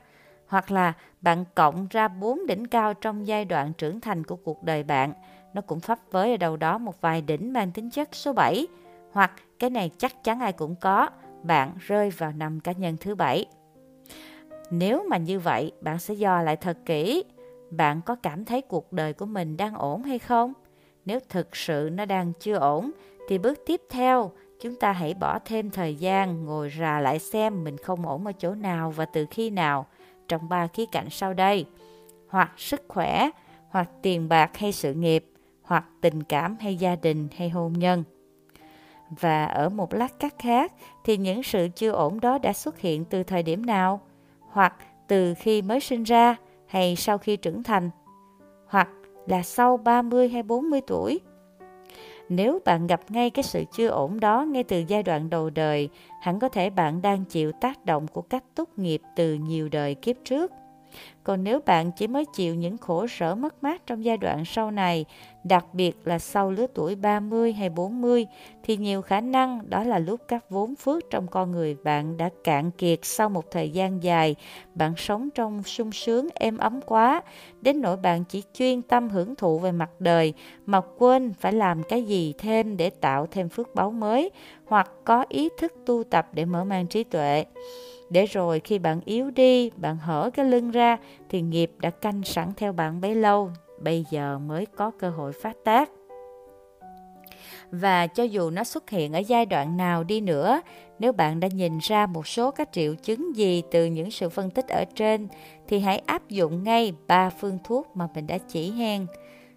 Hoặc 0.47 0.71
là 0.71 0.93
bạn 1.21 1.45
cộng 1.55 1.87
ra 1.91 2.09
bốn 2.09 2.47
đỉnh 2.47 2.67
cao 2.67 2.95
trong 2.95 3.27
giai 3.27 3.45
đoạn 3.45 3.73
trưởng 3.79 4.01
thành 4.01 4.25
của 4.25 4.37
cuộc 4.37 4.63
đời 4.63 4.83
bạn 4.83 5.13
nó 5.55 5.61
cũng 5.61 5.81
pháp 5.81 5.99
với 6.11 6.31
ở 6.31 6.37
đâu 6.37 6.57
đó 6.57 6.79
một 6.79 7.01
vài 7.01 7.23
đỉnh 7.23 7.53
mang 7.53 7.73
tính 7.73 7.91
chất 7.91 8.09
số 8.13 8.33
7 8.33 8.67
hoặc 9.13 9.33
cái 9.59 9.71
này 9.71 9.91
chắc 9.99 10.25
chắn 10.25 10.41
ai 10.41 10.53
cũng 10.53 10.75
có, 10.81 11.09
bạn 11.43 11.73
rơi 11.81 12.11
vào 12.11 12.33
năm 12.33 12.61
cá 12.61 12.73
nhân 12.73 12.97
thứ 13.01 13.15
bảy. 13.15 13.47
Nếu 14.71 15.05
mà 15.09 15.17
như 15.17 15.41
vậy, 15.41 15.73
bạn 15.81 15.99
sẽ 15.99 16.15
dò 16.15 16.43
lại 16.43 16.57
thật 16.57 16.77
kỹ, 16.87 17.25
bạn 17.71 18.01
có 18.07 18.15
cảm 18.15 18.45
thấy 18.45 18.61
cuộc 18.61 18.93
đời 18.93 19.13
của 19.13 19.27
mình 19.27 19.57
đang 19.57 19.75
ổn 19.75 20.03
hay 20.03 20.19
không? 20.19 20.53
Nếu 21.05 21.21
thực 21.29 21.57
sự 21.57 21.91
nó 21.93 22.05
đang 22.05 22.33
chưa 22.41 22.57
ổn, 22.57 22.91
thì 23.29 23.39
bước 23.39 23.59
tiếp 23.67 23.81
theo, 23.91 24.33
chúng 24.61 24.75
ta 24.75 24.93
hãy 24.93 25.15
bỏ 25.15 25.39
thêm 25.45 25.71
thời 25.71 25.95
gian 25.95 26.45
ngồi 26.45 26.73
rà 26.79 27.01
lại 27.01 27.19
xem 27.19 27.65
mình 27.65 27.77
không 27.77 28.07
ổn 28.07 28.27
ở 28.27 28.33
chỗ 28.33 28.55
nào 28.55 28.91
và 28.91 29.05
từ 29.05 29.27
khi 29.31 29.51
nào 29.51 29.87
trong 30.29 30.49
ba 30.49 30.67
khía 30.67 30.87
cạnh 30.93 31.11
sau 31.11 31.35
đây. 31.35 31.67
Hoặc 32.29 32.53
sức 32.57 32.83
khỏe, 32.89 33.31
hoặc 33.71 33.91
tiền 34.03 34.29
bạc 34.29 34.57
hay 34.57 34.73
sự 34.73 34.95
nghiệp, 34.95 35.25
hoặc 35.63 35.85
tình 36.01 36.23
cảm 36.23 36.57
hay 36.61 36.77
gia 36.77 36.97
đình 36.97 37.29
hay 37.37 37.49
hôn 37.49 37.73
nhân. 37.73 38.05
Và 39.11 39.47
ở 39.47 39.69
một 39.69 39.95
lát 39.95 40.19
cắt 40.21 40.35
khác 40.39 40.73
thì 41.05 41.17
những 41.17 41.43
sự 41.43 41.69
chưa 41.77 41.91
ổn 41.91 42.21
đó 42.21 42.39
đã 42.39 42.53
xuất 42.53 42.79
hiện 42.79 43.05
từ 43.05 43.23
thời 43.23 43.43
điểm 43.43 43.67
nào? 43.67 44.01
Hoặc 44.41 44.75
từ 45.07 45.35
khi 45.35 45.63
mới 45.63 45.81
sinh 45.81 46.03
ra 46.03 46.37
hay 46.67 46.97
sau 46.97 47.19
khi 47.19 47.37
trưởng 47.37 47.63
thành? 47.63 47.91
Hoặc 48.67 48.89
là 49.27 49.43
sau 49.43 49.77
30 49.77 50.29
hay 50.29 50.43
40 50.43 50.81
tuổi? 50.87 51.21
Nếu 52.29 52.59
bạn 52.65 52.87
gặp 52.87 53.01
ngay 53.09 53.31
cái 53.31 53.43
sự 53.43 53.65
chưa 53.73 53.89
ổn 53.89 54.21
đó 54.21 54.43
ngay 54.43 54.65
từ 54.65 54.85
giai 54.89 55.03
đoạn 55.03 55.31
đầu 55.31 55.51
đời, 55.51 55.89
hẳn 56.21 56.39
có 56.39 56.49
thể 56.49 56.71
bạn 56.71 57.03
đang 57.03 57.25
chịu 57.25 57.53
tác 57.53 57.85
động 57.85 58.07
của 58.07 58.23
cách 58.23 58.45
tốt 58.55 58.69
nghiệp 58.77 59.03
từ 59.17 59.35
nhiều 59.35 59.69
đời 59.69 59.95
kiếp 59.95 60.17
trước. 60.25 60.53
Còn 61.25 61.45
nếu 61.45 61.61
bạn 61.67 61.91
chỉ 61.93 62.07
mới 62.07 62.25
chịu 62.25 62.55
những 62.55 62.79
khổ 62.79 63.07
sở 63.07 63.35
mất 63.35 63.63
mát 63.63 63.87
trong 63.87 64.05
giai 64.05 64.17
đoạn 64.17 64.45
sau 64.45 64.71
này, 64.71 65.05
đặc 65.45 65.65
biệt 65.73 65.97
là 66.05 66.19
sau 66.19 66.51
lứa 66.51 66.67
tuổi 66.75 66.95
30 66.95 67.53
hay 67.53 67.69
40, 67.69 68.27
thì 68.63 68.77
nhiều 68.77 69.03
khả 69.03 69.21
năng 69.21 69.71
đó 69.71 69.83
là 69.85 69.99
lúc 69.99 70.21
các 70.29 70.51
vốn 70.51 70.75
phước 70.75 71.11
trong 71.11 71.27
con 71.27 71.53
người 71.53 71.77
bạn 71.85 72.17
đã 72.17 72.31
cạn 72.45 72.71
kiệt 72.71 72.99
sau 73.03 73.29
một 73.29 73.51
thời 73.51 73.71
gian 73.71 74.03
dài. 74.03 74.37
Bạn 74.75 74.95
sống 74.97 75.29
trong 75.35 75.63
sung 75.63 75.93
sướng 75.93 76.29
êm 76.35 76.59
ấm 76.59 76.81
quá, 76.81 77.23
đến 77.61 77.81
nỗi 77.81 77.97
bạn 77.97 78.25
chỉ 78.25 78.43
chuyên 78.55 78.83
tâm 78.83 79.09
hưởng 79.09 79.35
thụ 79.35 79.59
về 79.59 79.73
mặt 79.73 79.91
đời, 79.99 80.33
mà 80.67 80.81
quên 80.99 81.33
phải 81.33 81.53
làm 81.53 81.83
cái 81.83 82.03
gì 82.03 82.35
thêm 82.39 82.77
để 82.77 82.91
tạo 82.91 83.27
thêm 83.27 83.49
phước 83.49 83.75
báu 83.75 83.91
mới, 83.91 84.31
hoặc 84.67 84.91
có 85.05 85.25
ý 85.29 85.49
thức 85.59 85.73
tu 85.87 86.05
tập 86.05 86.29
để 86.33 86.45
mở 86.45 86.65
mang 86.65 86.87
trí 86.87 87.05
tuệ 87.05 87.45
để 88.11 88.27
rồi 88.27 88.61
khi 88.61 88.79
bạn 88.79 89.01
yếu 89.05 89.31
đi, 89.31 89.71
bạn 89.77 89.97
hở 89.97 90.31
cái 90.35 90.47
lưng 90.47 90.71
ra 90.71 90.99
thì 91.29 91.43
nghiệp 91.43 91.73
đã 91.79 91.91
canh 91.91 92.23
sẵn 92.25 92.53
theo 92.57 92.73
bạn 92.73 93.01
bấy 93.01 93.15
lâu, 93.15 93.51
bây 93.81 94.05
giờ 94.11 94.39
mới 94.39 94.67
có 94.67 94.91
cơ 94.99 95.11
hội 95.11 95.33
phát 95.33 95.57
tác. 95.65 95.91
Và 97.71 98.07
cho 98.07 98.23
dù 98.23 98.51
nó 98.51 98.65
xuất 98.65 98.91
hiện 98.91 99.13
ở 99.13 99.19
giai 99.19 99.47
đoạn 99.47 99.77
nào 99.77 100.05
đi 100.05 100.21
nữa, 100.21 100.61
nếu 100.99 101.13
bạn 101.13 101.41
đã 101.41 101.49
nhìn 101.49 101.79
ra 101.79 102.07
một 102.07 102.27
số 102.27 102.51
các 102.51 102.73
triệu 102.73 102.95
chứng 102.95 103.37
gì 103.37 103.63
từ 103.71 103.85
những 103.85 104.11
sự 104.11 104.29
phân 104.29 104.51
tích 104.51 104.69
ở 104.69 104.85
trên, 104.95 105.29
thì 105.69 105.79
hãy 105.79 105.99
áp 105.99 106.29
dụng 106.29 106.63
ngay 106.65 106.93
ba 107.07 107.31
phương 107.31 107.59
thuốc 107.65 107.97
mà 107.97 108.09
mình 108.15 108.27
đã 108.27 108.39
chỉ 108.39 108.71
hen. 108.71 109.07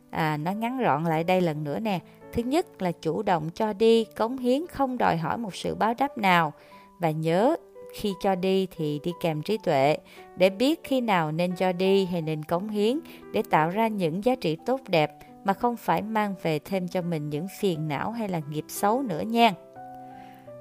À, 0.09 0.37
nó 0.37 0.51
ngắn 0.51 0.77
gọn 0.77 1.03
lại 1.03 1.23
đây 1.23 1.41
lần 1.41 1.63
nữa 1.63 1.79
nè. 1.79 1.99
Thứ 2.33 2.43
nhất 2.43 2.81
là 2.81 2.91
chủ 2.91 3.23
động 3.23 3.49
cho 3.49 3.73
đi, 3.73 4.03
cống 4.03 4.37
hiến 4.37 4.67
không 4.67 4.97
đòi 4.97 5.17
hỏi 5.17 5.37
một 5.37 5.55
sự 5.55 5.75
báo 5.75 5.93
đáp 5.97 6.17
nào. 6.17 6.53
Và 6.99 7.11
nhớ 7.11 7.55
khi 7.93 8.13
cho 8.21 8.35
đi 8.35 8.67
thì 8.77 8.99
đi 9.03 9.11
kèm 9.21 9.41
trí 9.41 9.57
tuệ 9.57 9.97
để 10.35 10.49
biết 10.49 10.79
khi 10.83 11.01
nào 11.01 11.31
nên 11.31 11.55
cho 11.55 11.71
đi 11.71 12.05
hay 12.05 12.21
nên 12.21 12.43
cống 12.43 12.69
hiến 12.69 12.99
để 13.33 13.43
tạo 13.49 13.69
ra 13.69 13.87
những 13.87 14.25
giá 14.25 14.35
trị 14.35 14.57
tốt 14.65 14.81
đẹp 14.87 15.11
mà 15.43 15.53
không 15.53 15.75
phải 15.75 16.01
mang 16.01 16.35
về 16.41 16.59
thêm 16.59 16.87
cho 16.87 17.01
mình 17.01 17.29
những 17.29 17.47
phiền 17.59 17.87
não 17.87 18.11
hay 18.11 18.29
là 18.29 18.41
nghiệp 18.49 18.65
xấu 18.67 19.01
nữa 19.01 19.21
nha. 19.21 19.53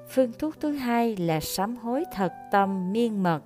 Phương 0.09 0.31
thuốc 0.39 0.59
thứ 0.59 0.71
hai 0.71 1.15
là 1.15 1.39
sám 1.39 1.75
hối 1.75 2.03
thật 2.13 2.33
tâm 2.51 2.91
miên 2.91 3.23
mật. 3.23 3.41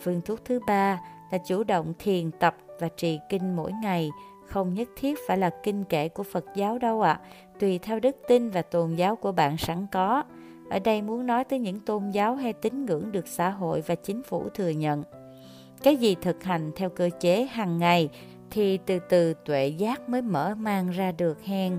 Phương 0.00 0.20
thuốc 0.20 0.44
thứ 0.44 0.60
ba 0.66 1.00
là 1.30 1.38
chủ 1.38 1.64
động 1.64 1.92
thiền 1.98 2.30
tập 2.30 2.56
và 2.80 2.88
trì 2.88 3.18
kinh 3.28 3.56
mỗi 3.56 3.72
ngày, 3.82 4.10
không 4.46 4.74
nhất 4.74 4.88
thiết 4.96 5.18
phải 5.26 5.38
là 5.38 5.50
kinh 5.62 5.84
kệ 5.84 6.08
của 6.08 6.22
Phật 6.22 6.44
giáo 6.54 6.78
đâu 6.78 7.02
ạ, 7.02 7.12
à, 7.12 7.20
tùy 7.60 7.78
theo 7.78 8.00
đức 8.00 8.16
tin 8.28 8.50
và 8.50 8.62
tôn 8.62 8.94
giáo 8.94 9.16
của 9.16 9.32
bạn 9.32 9.56
sẵn 9.56 9.86
có. 9.92 10.22
Ở 10.72 10.78
đây 10.78 11.02
muốn 11.02 11.26
nói 11.26 11.44
tới 11.44 11.58
những 11.58 11.80
tôn 11.80 12.10
giáo 12.10 12.34
hay 12.36 12.52
tín 12.52 12.86
ngưỡng 12.86 13.12
được 13.12 13.28
xã 13.28 13.50
hội 13.50 13.82
và 13.86 13.94
chính 13.94 14.22
phủ 14.22 14.48
thừa 14.48 14.68
nhận. 14.68 15.02
Cái 15.82 15.96
gì 15.96 16.16
thực 16.22 16.44
hành 16.44 16.70
theo 16.76 16.90
cơ 16.90 17.10
chế 17.20 17.46
hàng 17.46 17.78
ngày 17.78 18.08
thì 18.50 18.78
từ 18.86 18.98
từ 18.98 19.34
tuệ 19.44 19.66
giác 19.68 20.08
mới 20.08 20.22
mở 20.22 20.54
mang 20.54 20.90
ra 20.90 21.12
được 21.12 21.44
hen. 21.44 21.78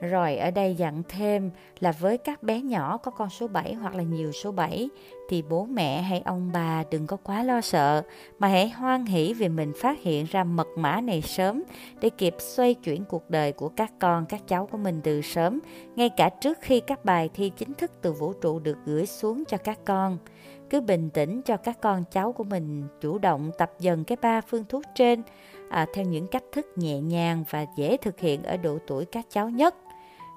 Rồi 0.00 0.36
ở 0.36 0.50
đây 0.50 0.74
dặn 0.74 1.02
thêm 1.08 1.50
là 1.80 1.92
với 1.92 2.18
các 2.18 2.42
bé 2.42 2.60
nhỏ 2.60 2.96
có 2.96 3.10
con 3.10 3.30
số 3.30 3.48
7 3.48 3.74
hoặc 3.74 3.94
là 3.94 4.02
nhiều 4.02 4.32
số 4.32 4.52
7 4.52 4.88
thì 5.28 5.42
bố 5.42 5.64
mẹ 5.64 6.02
hay 6.02 6.22
ông 6.24 6.50
bà 6.52 6.84
đừng 6.90 7.06
có 7.06 7.16
quá 7.16 7.42
lo 7.42 7.60
sợ 7.60 8.02
mà 8.38 8.48
hãy 8.48 8.68
hoan 8.68 9.06
hỷ 9.06 9.34
vì 9.34 9.48
mình 9.48 9.72
phát 9.80 10.00
hiện 10.00 10.26
ra 10.30 10.44
mật 10.44 10.66
mã 10.76 11.00
này 11.00 11.22
sớm 11.22 11.62
để 12.00 12.10
kịp 12.10 12.34
xoay 12.38 12.74
chuyển 12.74 13.04
cuộc 13.04 13.30
đời 13.30 13.52
của 13.52 13.68
các 13.68 13.92
con, 13.98 14.26
các 14.26 14.40
cháu 14.48 14.66
của 14.66 14.78
mình 14.78 15.00
từ 15.04 15.22
sớm, 15.22 15.60
ngay 15.96 16.08
cả 16.08 16.28
trước 16.28 16.58
khi 16.60 16.80
các 16.80 17.04
bài 17.04 17.30
thi 17.34 17.52
chính 17.56 17.74
thức 17.74 17.90
từ 18.02 18.12
vũ 18.12 18.32
trụ 18.32 18.58
được 18.58 18.76
gửi 18.84 19.06
xuống 19.06 19.44
cho 19.48 19.56
các 19.56 19.78
con. 19.84 20.18
Cứ 20.70 20.80
bình 20.80 21.10
tĩnh 21.10 21.42
cho 21.42 21.56
các 21.56 21.80
con 21.80 22.04
cháu 22.10 22.32
của 22.32 22.44
mình 22.44 22.84
chủ 23.00 23.18
động 23.18 23.50
tập 23.58 23.72
dần 23.78 24.04
cái 24.04 24.16
ba 24.22 24.40
phương 24.40 24.64
thuốc 24.68 24.82
trên 24.94 25.22
à, 25.70 25.86
theo 25.94 26.04
những 26.04 26.26
cách 26.26 26.44
thức 26.52 26.66
nhẹ 26.76 27.00
nhàng 27.00 27.44
và 27.50 27.66
dễ 27.76 27.96
thực 27.96 28.20
hiện 28.20 28.42
ở 28.42 28.56
độ 28.56 28.78
tuổi 28.86 29.04
các 29.04 29.26
cháu 29.30 29.50
nhất 29.50 29.74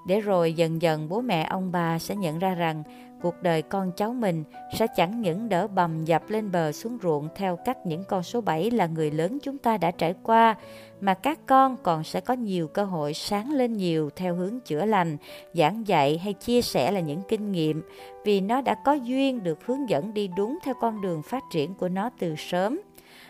để 0.05 0.19
rồi 0.19 0.53
dần 0.53 0.81
dần 0.81 1.09
bố 1.09 1.21
mẹ 1.21 1.47
ông 1.49 1.71
bà 1.71 1.99
sẽ 1.99 2.15
nhận 2.15 2.39
ra 2.39 2.55
rằng 2.55 2.83
cuộc 3.21 3.35
đời 3.41 3.61
con 3.61 3.91
cháu 3.91 4.13
mình 4.13 4.43
sẽ 4.73 4.87
chẳng 4.95 5.21
những 5.21 5.49
đỡ 5.49 5.67
bầm 5.67 6.05
dập 6.05 6.29
lên 6.29 6.51
bờ 6.51 6.71
xuống 6.71 6.97
ruộng 7.03 7.27
theo 7.35 7.55
cách 7.65 7.77
những 7.85 8.03
con 8.03 8.23
số 8.23 8.41
7 8.41 8.71
là 8.71 8.85
người 8.85 9.11
lớn 9.11 9.37
chúng 9.43 9.57
ta 9.57 9.77
đã 9.77 9.91
trải 9.91 10.13
qua, 10.23 10.55
mà 11.01 11.13
các 11.13 11.39
con 11.45 11.77
còn 11.83 12.03
sẽ 12.03 12.21
có 12.21 12.33
nhiều 12.33 12.67
cơ 12.67 12.83
hội 12.83 13.13
sáng 13.13 13.51
lên 13.51 13.73
nhiều 13.73 14.09
theo 14.15 14.35
hướng 14.35 14.59
chữa 14.59 14.85
lành, 14.85 15.17
giảng 15.53 15.87
dạy 15.87 16.17
hay 16.17 16.33
chia 16.33 16.61
sẻ 16.61 16.91
là 16.91 16.99
những 16.99 17.21
kinh 17.27 17.51
nghiệm, 17.51 17.81
vì 18.25 18.41
nó 18.41 18.61
đã 18.61 18.75
có 18.85 18.93
duyên 18.93 19.43
được 19.43 19.65
hướng 19.65 19.89
dẫn 19.89 20.13
đi 20.13 20.29
đúng 20.37 20.57
theo 20.63 20.73
con 20.81 21.01
đường 21.01 21.21
phát 21.21 21.43
triển 21.51 21.73
của 21.73 21.89
nó 21.89 22.09
từ 22.19 22.35
sớm 22.37 22.81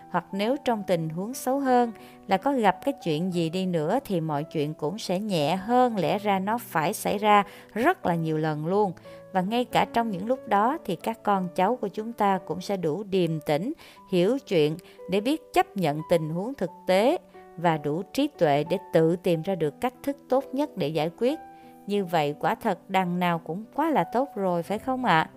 hoặc 0.09 0.25
nếu 0.31 0.57
trong 0.65 0.83
tình 0.87 1.09
huống 1.09 1.33
xấu 1.33 1.59
hơn 1.59 1.91
là 2.27 2.37
có 2.37 2.53
gặp 2.53 2.77
cái 2.85 2.93
chuyện 3.03 3.33
gì 3.33 3.49
đi 3.49 3.65
nữa 3.65 3.99
thì 4.05 4.21
mọi 4.21 4.43
chuyện 4.43 4.73
cũng 4.73 4.99
sẽ 4.99 5.19
nhẹ 5.19 5.55
hơn, 5.55 5.97
lẽ 5.97 6.17
ra 6.17 6.39
nó 6.39 6.57
phải 6.57 6.93
xảy 6.93 7.17
ra 7.17 7.43
rất 7.73 8.05
là 8.05 8.15
nhiều 8.15 8.37
lần 8.37 8.65
luôn 8.67 8.91
và 9.31 9.41
ngay 9.41 9.65
cả 9.65 9.85
trong 9.93 10.11
những 10.11 10.27
lúc 10.27 10.47
đó 10.47 10.77
thì 10.85 10.95
các 10.95 11.23
con 11.23 11.47
cháu 11.55 11.75
của 11.75 11.87
chúng 11.87 12.13
ta 12.13 12.39
cũng 12.45 12.61
sẽ 12.61 12.77
đủ 12.77 13.03
điềm 13.03 13.39
tĩnh, 13.41 13.73
hiểu 14.11 14.37
chuyện 14.47 14.77
để 15.09 15.21
biết 15.21 15.41
chấp 15.53 15.77
nhận 15.77 16.01
tình 16.09 16.29
huống 16.29 16.53
thực 16.53 16.71
tế 16.87 17.17
và 17.57 17.77
đủ 17.77 18.01
trí 18.13 18.27
tuệ 18.27 18.63
để 18.69 18.77
tự 18.93 19.15
tìm 19.15 19.41
ra 19.41 19.55
được 19.55 19.81
cách 19.81 19.93
thức 20.03 20.17
tốt 20.29 20.43
nhất 20.53 20.77
để 20.77 20.87
giải 20.87 21.11
quyết 21.17 21.39
như 21.87 22.05
vậy 22.05 22.35
quả 22.39 22.55
thật 22.55 22.79
đằng 22.87 23.19
nào 23.19 23.39
cũng 23.39 23.65
quá 23.75 23.89
là 23.89 24.03
tốt 24.03 24.29
rồi, 24.35 24.63
phải 24.63 24.79
không 24.79 25.05
ạ 25.05 25.19
à? 25.19 25.29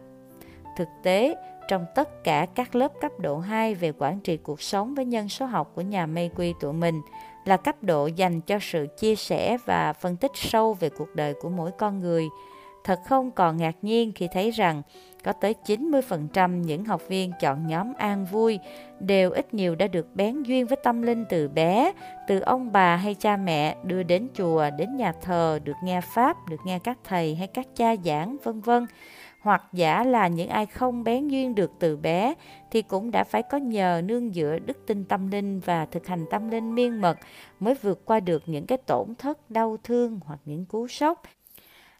thực 0.76 0.88
tế 1.02 1.34
trong 1.72 1.86
tất 1.94 2.24
cả 2.24 2.46
các 2.54 2.74
lớp 2.74 2.92
cấp 3.00 3.12
độ 3.18 3.38
2 3.38 3.74
về 3.74 3.92
quản 3.98 4.20
trị 4.20 4.36
cuộc 4.36 4.62
sống 4.62 4.94
với 4.94 5.04
nhân 5.04 5.28
số 5.28 5.46
học 5.46 5.72
của 5.74 5.82
nhà 5.82 6.06
mây 6.06 6.30
quy 6.36 6.54
tụi 6.60 6.72
mình 6.72 7.00
là 7.44 7.56
cấp 7.56 7.82
độ 7.82 8.06
dành 8.06 8.40
cho 8.40 8.58
sự 8.60 8.86
chia 8.98 9.14
sẻ 9.14 9.56
và 9.66 9.92
phân 9.92 10.16
tích 10.16 10.30
sâu 10.34 10.74
về 10.74 10.88
cuộc 10.88 11.14
đời 11.14 11.34
của 11.40 11.48
mỗi 11.48 11.70
con 11.78 11.98
người. 11.98 12.28
Thật 12.84 13.00
không 13.08 13.30
còn 13.30 13.56
ngạc 13.56 13.74
nhiên 13.82 14.12
khi 14.14 14.28
thấy 14.32 14.50
rằng 14.50 14.82
có 15.24 15.32
tới 15.32 15.54
90% 15.66 16.60
những 16.60 16.84
học 16.84 17.02
viên 17.08 17.32
chọn 17.40 17.66
nhóm 17.66 17.92
an 17.94 18.24
vui 18.24 18.58
đều 19.00 19.30
ít 19.30 19.54
nhiều 19.54 19.74
đã 19.74 19.86
được 19.86 20.06
bén 20.14 20.42
duyên 20.42 20.66
với 20.66 20.76
tâm 20.82 21.02
linh 21.02 21.24
từ 21.28 21.48
bé, 21.48 21.92
từ 22.28 22.40
ông 22.40 22.72
bà 22.72 22.96
hay 22.96 23.14
cha 23.14 23.36
mẹ 23.36 23.76
đưa 23.82 24.02
đến 24.02 24.28
chùa, 24.34 24.70
đến 24.78 24.96
nhà 24.96 25.12
thờ, 25.22 25.58
được 25.64 25.76
nghe 25.84 26.00
pháp, 26.14 26.36
được 26.50 26.60
nghe 26.66 26.78
các 26.78 26.98
thầy 27.04 27.34
hay 27.34 27.46
các 27.46 27.66
cha 27.76 27.94
giảng, 28.04 28.36
vân 28.44 28.60
vân 28.60 28.86
hoặc 29.42 29.64
giả 29.72 30.04
là 30.04 30.28
những 30.28 30.48
ai 30.48 30.66
không 30.66 31.04
bén 31.04 31.28
duyên 31.28 31.54
được 31.54 31.70
từ 31.78 31.96
bé 31.96 32.34
thì 32.70 32.82
cũng 32.82 33.10
đã 33.10 33.24
phải 33.24 33.42
có 33.42 33.58
nhờ 33.58 34.02
nương 34.04 34.32
dựa 34.32 34.58
đức 34.66 34.86
tin 34.86 35.04
tâm 35.04 35.30
linh 35.30 35.60
và 35.60 35.86
thực 35.86 36.06
hành 36.06 36.24
tâm 36.30 36.50
linh 36.50 36.74
miên 36.74 37.00
mật 37.00 37.18
mới 37.60 37.74
vượt 37.74 38.04
qua 38.04 38.20
được 38.20 38.42
những 38.46 38.66
cái 38.66 38.78
tổn 38.78 39.14
thất 39.14 39.50
đau 39.50 39.76
thương 39.84 40.20
hoặc 40.24 40.38
những 40.44 40.64
cú 40.64 40.88
sốc 40.88 41.22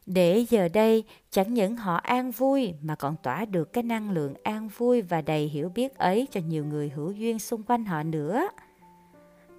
để 0.05 0.45
giờ 0.49 0.67
đây 0.73 1.03
chẳng 1.31 1.53
những 1.53 1.75
họ 1.75 1.95
an 1.95 2.31
vui 2.31 2.73
mà 2.81 2.95
còn 2.95 3.15
tỏa 3.23 3.45
được 3.45 3.73
cái 3.73 3.83
năng 3.83 4.11
lượng 4.11 4.33
an 4.43 4.69
vui 4.77 5.01
và 5.01 5.21
đầy 5.21 5.47
hiểu 5.47 5.69
biết 5.69 5.97
ấy 5.97 6.27
cho 6.31 6.41
nhiều 6.47 6.65
người 6.65 6.89
hữu 6.89 7.11
duyên 7.11 7.39
xung 7.39 7.63
quanh 7.63 7.85
họ 7.85 8.03
nữa. 8.03 8.47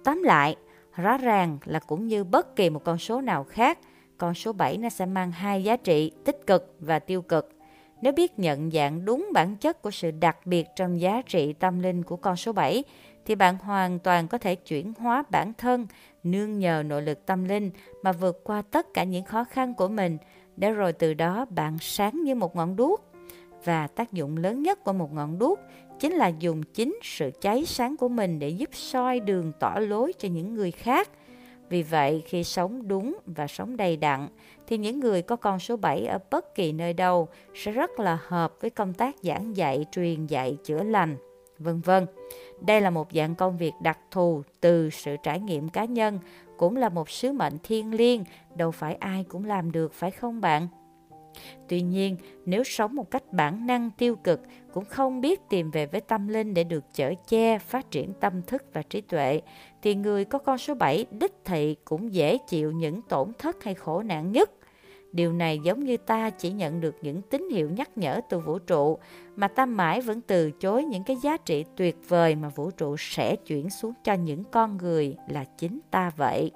Tóm 0.03 0.23
lại, 0.23 0.55
rõ 0.95 1.17
ràng 1.17 1.57
là 1.65 1.79
cũng 1.79 2.07
như 2.07 2.23
bất 2.23 2.55
kỳ 2.55 2.69
một 2.69 2.83
con 2.83 2.97
số 2.97 3.21
nào 3.21 3.43
khác, 3.43 3.79
con 4.17 4.33
số 4.33 4.53
7 4.53 4.77
nó 4.77 4.89
sẽ 4.89 5.05
mang 5.05 5.31
hai 5.31 5.63
giá 5.63 5.77
trị 5.77 6.11
tích 6.25 6.47
cực 6.47 6.75
và 6.79 6.99
tiêu 6.99 7.21
cực. 7.21 7.54
Nếu 8.01 8.13
biết 8.13 8.39
nhận 8.39 8.71
dạng 8.71 9.05
đúng 9.05 9.29
bản 9.33 9.55
chất 9.55 9.81
của 9.81 9.91
sự 9.91 10.11
đặc 10.11 10.37
biệt 10.45 10.67
trong 10.75 10.99
giá 10.99 11.21
trị 11.21 11.53
tâm 11.53 11.79
linh 11.79 12.03
của 12.03 12.15
con 12.15 12.35
số 12.35 12.53
7, 12.53 12.83
thì 13.25 13.35
bạn 13.35 13.57
hoàn 13.57 13.99
toàn 13.99 14.27
có 14.27 14.37
thể 14.37 14.55
chuyển 14.55 14.93
hóa 14.99 15.23
bản 15.29 15.53
thân, 15.57 15.87
nương 16.23 16.59
nhờ 16.59 16.83
nội 16.85 17.01
lực 17.01 17.25
tâm 17.25 17.45
linh 17.45 17.71
mà 18.03 18.11
vượt 18.11 18.43
qua 18.43 18.61
tất 18.61 18.93
cả 18.93 19.03
những 19.03 19.25
khó 19.25 19.43
khăn 19.43 19.73
của 19.73 19.87
mình, 19.87 20.17
để 20.57 20.71
rồi 20.71 20.93
từ 20.93 21.13
đó 21.13 21.45
bạn 21.49 21.77
sáng 21.81 22.23
như 22.23 22.35
một 22.35 22.55
ngọn 22.55 22.75
đuốc. 22.75 23.11
Và 23.63 23.87
tác 23.87 24.13
dụng 24.13 24.37
lớn 24.37 24.63
nhất 24.63 24.83
của 24.83 24.93
một 24.93 25.13
ngọn 25.13 25.39
đuốc 25.39 25.59
chính 25.99 26.13
là 26.13 26.27
dùng 26.27 26.63
chính 26.63 26.99
sự 27.03 27.31
cháy 27.41 27.65
sáng 27.65 27.97
của 27.97 28.09
mình 28.09 28.39
để 28.39 28.49
giúp 28.49 28.69
soi 28.73 29.19
đường 29.19 29.51
tỏ 29.59 29.79
lối 29.79 30.13
cho 30.19 30.29
những 30.29 30.53
người 30.53 30.71
khác. 30.71 31.09
Vì 31.69 31.83
vậy, 31.83 32.23
khi 32.25 32.43
sống 32.43 32.87
đúng 32.87 33.17
và 33.25 33.47
sống 33.47 33.77
đầy 33.77 33.97
đặn, 33.97 34.27
thì 34.67 34.77
những 34.77 34.99
người 34.99 35.21
có 35.21 35.35
con 35.35 35.59
số 35.59 35.77
7 35.77 36.05
ở 36.05 36.19
bất 36.31 36.55
kỳ 36.55 36.71
nơi 36.71 36.93
đâu 36.93 37.27
sẽ 37.53 37.71
rất 37.71 37.99
là 37.99 38.19
hợp 38.27 38.53
với 38.61 38.69
công 38.69 38.93
tác 38.93 39.15
giảng 39.21 39.55
dạy, 39.55 39.85
truyền 39.91 40.25
dạy, 40.25 40.57
chữa 40.63 40.83
lành, 40.83 41.17
vân 41.59 41.81
vân. 41.81 42.05
Đây 42.61 42.81
là 42.81 42.89
một 42.89 43.07
dạng 43.13 43.35
công 43.35 43.57
việc 43.57 43.73
đặc 43.81 43.99
thù 44.11 44.41
từ 44.61 44.89
sự 44.89 45.15
trải 45.23 45.39
nghiệm 45.39 45.69
cá 45.69 45.85
nhân, 45.85 46.19
cũng 46.57 46.77
là 46.77 46.89
một 46.89 47.09
sứ 47.09 47.31
mệnh 47.31 47.57
thiêng 47.63 47.93
liêng, 47.93 48.23
đâu 48.55 48.71
phải 48.71 48.95
ai 48.95 49.23
cũng 49.23 49.45
làm 49.45 49.71
được 49.71 49.93
phải 49.93 50.11
không 50.11 50.41
bạn? 50.41 50.67
Tuy 51.67 51.81
nhiên, 51.81 52.17
nếu 52.45 52.63
sống 52.63 52.95
một 52.95 53.11
cách 53.11 53.33
bản 53.33 53.67
năng 53.67 53.89
tiêu 53.97 54.15
cực, 54.15 54.41
cũng 54.73 54.85
không 54.85 55.21
biết 55.21 55.41
tìm 55.49 55.71
về 55.71 55.85
với 55.85 56.01
tâm 56.01 56.27
linh 56.27 56.53
để 56.53 56.63
được 56.63 56.83
chở 56.93 57.13
che, 57.27 57.59
phát 57.59 57.91
triển 57.91 58.13
tâm 58.13 58.41
thức 58.41 58.63
và 58.73 58.81
trí 58.81 59.01
tuệ, 59.01 59.41
thì 59.85 59.95
người 59.95 60.25
có 60.25 60.39
con 60.39 60.57
số 60.57 60.75
7 60.75 61.05
đích 61.11 61.33
thị 61.45 61.75
cũng 61.85 62.13
dễ 62.13 62.37
chịu 62.37 62.71
những 62.71 63.01
tổn 63.01 63.31
thất 63.39 63.63
hay 63.63 63.73
khổ 63.73 64.03
nạn 64.03 64.31
nhất. 64.31 64.51
Điều 65.11 65.33
này 65.33 65.59
giống 65.63 65.83
như 65.83 65.97
ta 65.97 66.29
chỉ 66.29 66.51
nhận 66.51 66.81
được 66.81 66.95
những 67.01 67.21
tín 67.21 67.49
hiệu 67.49 67.69
nhắc 67.69 67.89
nhở 67.97 68.21
từ 68.29 68.39
vũ 68.39 68.59
trụ, 68.59 68.97
mà 69.35 69.47
ta 69.47 69.65
mãi 69.65 70.01
vẫn 70.01 70.21
từ 70.21 70.51
chối 70.51 70.83
những 70.83 71.03
cái 71.03 71.15
giá 71.23 71.37
trị 71.37 71.65
tuyệt 71.75 71.97
vời 72.07 72.35
mà 72.35 72.49
vũ 72.49 72.71
trụ 72.71 72.95
sẽ 72.99 73.35
chuyển 73.35 73.69
xuống 73.69 73.93
cho 74.03 74.13
những 74.13 74.43
con 74.51 74.77
người 74.77 75.15
là 75.29 75.43
chính 75.57 75.79
ta 75.91 76.11
vậy. 76.17 76.51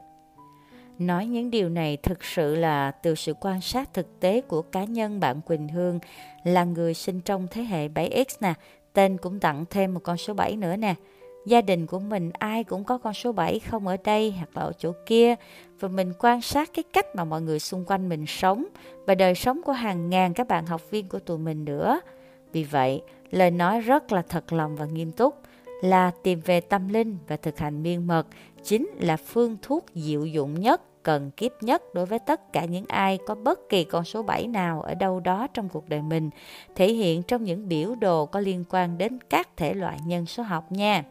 Nói 1.00 1.26
những 1.26 1.52
điều 1.52 1.70
này 1.70 1.98
thực 1.98 2.24
sự 2.24 2.56
là 2.56 2.92
từ 2.92 3.15
sự 3.15 3.34
quan 3.42 3.62
sát 3.62 3.94
thực 3.94 4.20
tế 4.20 4.42
của 4.42 4.62
cá 4.62 4.84
nhân 4.84 5.20
bạn 5.20 5.42
Quỳnh 5.42 5.68
Hương 5.68 6.00
là 6.44 6.63
người 6.63 6.94
sinh 6.94 7.22
trong 7.22 7.48
thế 7.52 7.62
hệ 7.62 7.88
7X 7.88 8.26
nè, 8.42 8.54
tên 8.94 9.18
cũng 9.18 9.39
tặng 9.39 9.65
thêm 9.70 9.94
một 9.94 10.02
con 10.04 10.18
số 10.18 10.34
7 10.34 10.56
nữa 10.56 10.76
nè. 10.76 10.96
Gia 11.45 11.62
đình 11.62 11.86
của 11.86 11.99
mình 11.99 12.32
ai 12.39 12.63
cũng 12.63 12.84
có 12.84 12.97
con 12.97 13.13
số 13.13 13.32
7 13.32 13.60
không 13.60 13.88
ở 13.88 13.97
đây 14.04 14.34
hoặc 14.38 14.58
là 14.58 14.62
ở 14.62 14.71
chỗ 14.78 14.91
kia 15.06 15.36
và 15.80 15.88
mình 15.88 16.13
quan 16.19 16.41
sát 16.41 16.69
cái 16.73 16.84
cách 16.93 17.15
mà 17.15 17.23
mọi 17.23 17.41
người 17.41 17.60
xung 17.60 17.86
quanh 17.86 18.10
mình 18.10 18.25
sống 18.28 18.65
và 19.06 19.15
đời 19.15 19.36
sống 19.36 19.62
của 19.65 19.71
hàng 19.71 20.10
ngàn 20.10 20.34
các 20.34 20.47
bạn 20.47 20.65
học 20.65 20.91
viên 20.91 21.10
của 21.10 21.19
tụi 21.19 21.38
mình 21.38 21.65
nữa. 21.65 21.99
Vì 22.52 22.63
vậy, 22.63 23.02
lời 23.32 23.52
nói 23.52 23.82
rất 23.82 24.12
là 24.12 24.21
thật 24.21 24.54
lòng 24.54 24.75
và 24.75 24.86
nghiêm 24.86 25.12
túc 25.12 25.36
là 25.82 26.12
tìm 26.23 26.39
về 26.45 26.62
tâm 26.62 26.88
linh 26.88 27.17
và 27.28 27.38
thực 27.38 27.60
hành 27.60 27.84
miên 27.84 28.08
mật 28.08 28.28
chính 28.63 28.89
là 28.99 29.17
phương 29.17 29.58
thuốc 29.62 29.86
diệu 29.95 30.25
dụng 30.25 30.60
nhất 30.60 30.82
cần 31.04 31.32
kiếp 31.32 31.52
nhất 31.63 31.84
đối 31.93 32.06
với 32.06 32.19
tất 32.19 32.54
cả 32.54 32.65
những 32.65 32.86
ai 32.88 33.19
có 33.28 33.36
bất 33.36 33.69
kỳ 33.69 33.84
con 33.84 34.06
số 34.06 34.23
7 34.23 34.47
nào 34.47 34.82
ở 34.82 34.93
đâu 34.93 35.19
đó 35.19 35.47
trong 35.54 35.69
cuộc 35.69 35.89
đời 35.89 36.02
mình, 36.02 36.30
thể 36.75 36.93
hiện 36.93 37.23
trong 37.23 37.43
những 37.43 37.69
biểu 37.69 37.95
đồ 37.95 38.25
có 38.25 38.39
liên 38.39 38.63
quan 38.69 38.97
đến 38.97 39.19
các 39.30 39.58
thể 39.58 39.73
loại 39.73 39.99
nhân 40.06 40.25
số 40.25 40.43
học 40.43 40.71
nha. 40.71 41.04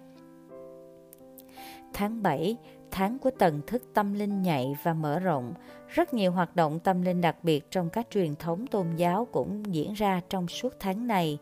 Tháng 1.99 2.23
7, 2.23 2.57
tháng 2.91 3.19
của 3.19 3.31
tần 3.31 3.61
thức 3.67 3.83
tâm 3.95 4.15
linh 4.15 4.43
nhạy 4.43 4.77
và 4.83 4.95
mở 4.95 5.19
rộng, 5.19 5.55
rất 5.89 6.15
nhiều 6.15 6.33
hoạt 6.33 6.57
động 6.57 6.79
tâm 6.81 7.03
linh 7.03 7.21
đặc 7.21 7.37
biệt 7.43 7.71
trong 7.71 7.91
các 7.91 8.07
truyền 8.11 8.37
thống 8.37 8.67
tôn 8.67 8.87
giáo 8.97 9.25
cũng 9.33 9.75
diễn 9.75 9.93
ra 9.93 10.21
trong 10.29 10.49
suốt 10.49 10.75
tháng 10.81 11.07
này. 11.07 11.39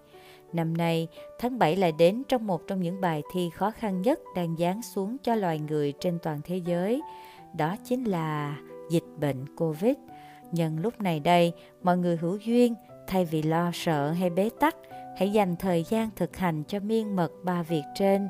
Năm 0.53 0.77
nay, 0.77 1.09
tháng 1.39 1.59
7 1.59 1.77
lại 1.77 1.93
đến 1.93 2.23
trong 2.29 2.47
một 2.47 2.63
trong 2.67 2.81
những 2.81 3.01
bài 3.01 3.23
thi 3.33 3.51
khó 3.55 3.71
khăn 3.71 4.03
nhất 4.03 4.21
đang 4.37 4.57
giáng 4.59 4.83
xuống 4.83 5.17
cho 5.23 5.35
loài 5.35 5.59
người 5.59 5.93
trên 6.01 6.19
toàn 6.23 6.41
thế 6.45 6.57
giới– 6.57 7.03
đó 7.57 7.77
chính 7.85 8.05
là 8.05 8.57
dịch 8.91 9.05
bệnh 9.21 9.57
Covid. 9.57 9.95
Nhân 10.53 10.79
lúc 10.81 11.01
này 11.01 11.21
đây, 11.21 11.53
mọi 11.83 11.99
người 11.99 12.17
hữu 12.17 12.39
duyên, 12.45 12.75
thay 13.07 13.25
vì 13.25 13.43
lo 13.43 13.71
sợ 13.75 14.11
hay 14.11 14.31
bế 14.31 14.51
tắc, 14.61 14.77
hãy 15.19 15.33
dành 15.33 15.57
thời 15.57 15.85
gian 15.89 16.11
thực 16.17 16.37
hành 16.37 16.63
cho 16.69 16.81
miên 16.81 17.17
mật 17.17 17.33
ba 17.45 17.63
việc 17.63 17.83
trên. 17.95 18.29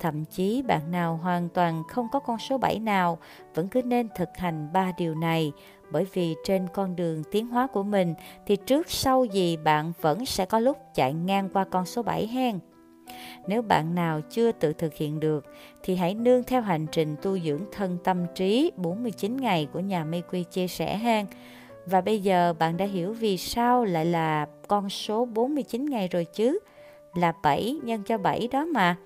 Thậm 0.00 0.24
chí 0.24 0.62
bạn 0.62 0.90
nào 0.90 1.16
hoàn 1.22 1.48
toàn 1.48 1.82
không 1.88 2.08
có 2.12 2.18
con 2.18 2.38
số 2.38 2.58
7 2.58 2.78
nào 2.78 3.18
vẫn 3.54 3.68
cứ 3.68 3.82
nên 3.82 4.08
thực 4.16 4.28
hành 4.36 4.72
ba 4.72 4.92
điều 4.98 5.14
này 5.14 5.52
bởi 5.90 6.06
vì 6.12 6.34
trên 6.44 6.66
con 6.74 6.96
đường 6.96 7.22
tiến 7.30 7.46
hóa 7.46 7.66
của 7.66 7.82
mình 7.82 8.14
thì 8.46 8.56
trước 8.56 8.90
sau 8.90 9.24
gì 9.24 9.56
bạn 9.56 9.92
vẫn 10.00 10.26
sẽ 10.26 10.46
có 10.46 10.58
lúc 10.58 10.78
chạy 10.94 11.12
ngang 11.12 11.48
qua 11.52 11.64
con 11.64 11.86
số 11.86 12.02
7 12.02 12.26
hen. 12.26 12.58
Nếu 13.46 13.62
bạn 13.62 13.94
nào 13.94 14.20
chưa 14.30 14.52
tự 14.52 14.72
thực 14.72 14.94
hiện 14.94 15.20
được, 15.20 15.46
thì 15.82 15.96
hãy 15.96 16.14
nương 16.14 16.44
theo 16.44 16.60
hành 16.62 16.86
trình 16.92 17.16
tu 17.22 17.38
dưỡng 17.38 17.64
thân 17.72 17.98
tâm 18.04 18.26
trí 18.34 18.72
49 18.76 19.36
ngày 19.36 19.68
của 19.72 19.80
nhà 19.80 20.04
Mê 20.04 20.20
Quy 20.30 20.44
chia 20.44 20.68
sẻ 20.68 20.96
hen 20.96 21.26
Và 21.86 22.00
bây 22.00 22.20
giờ 22.20 22.54
bạn 22.58 22.76
đã 22.76 22.84
hiểu 22.84 23.12
vì 23.12 23.36
sao 23.36 23.84
lại 23.84 24.04
là 24.04 24.46
con 24.68 24.90
số 24.90 25.24
49 25.24 25.86
ngày 25.86 26.08
rồi 26.08 26.24
chứ? 26.24 26.58
Là 27.14 27.32
7 27.42 27.80
nhân 27.82 28.02
cho 28.02 28.18
7 28.18 28.48
đó 28.52 28.64
mà. 28.64 28.96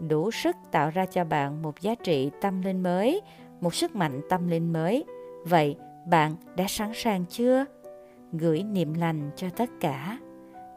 Đủ 0.00 0.30
sức 0.30 0.56
tạo 0.70 0.90
ra 0.90 1.06
cho 1.06 1.24
bạn 1.24 1.62
một 1.62 1.80
giá 1.80 1.94
trị 1.94 2.30
tâm 2.40 2.62
linh 2.62 2.82
mới, 2.82 3.20
một 3.60 3.74
sức 3.74 3.96
mạnh 3.96 4.20
tâm 4.28 4.48
linh 4.48 4.72
mới. 4.72 5.04
Vậy 5.44 5.76
bạn 6.06 6.34
đã 6.56 6.64
sẵn 6.68 6.92
sàng 6.94 7.24
chưa? 7.26 7.64
Gửi 8.32 8.62
niềm 8.62 8.94
lành 8.94 9.30
cho 9.36 9.48
tất 9.56 9.70
cả. 9.80 10.18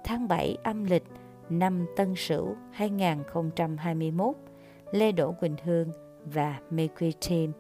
Tháng 0.04 0.28
7 0.28 0.58
âm 0.64 0.84
lịch 0.84 1.04
năm 1.50 1.86
Tân 1.96 2.16
Sửu 2.16 2.56
2021, 2.72 4.36
Lê 4.92 5.12
Đỗ 5.12 5.32
Quỳnh 5.32 5.56
Hương 5.64 5.92
và 6.26 6.60
Mê 6.70 6.88
Team. 7.00 7.52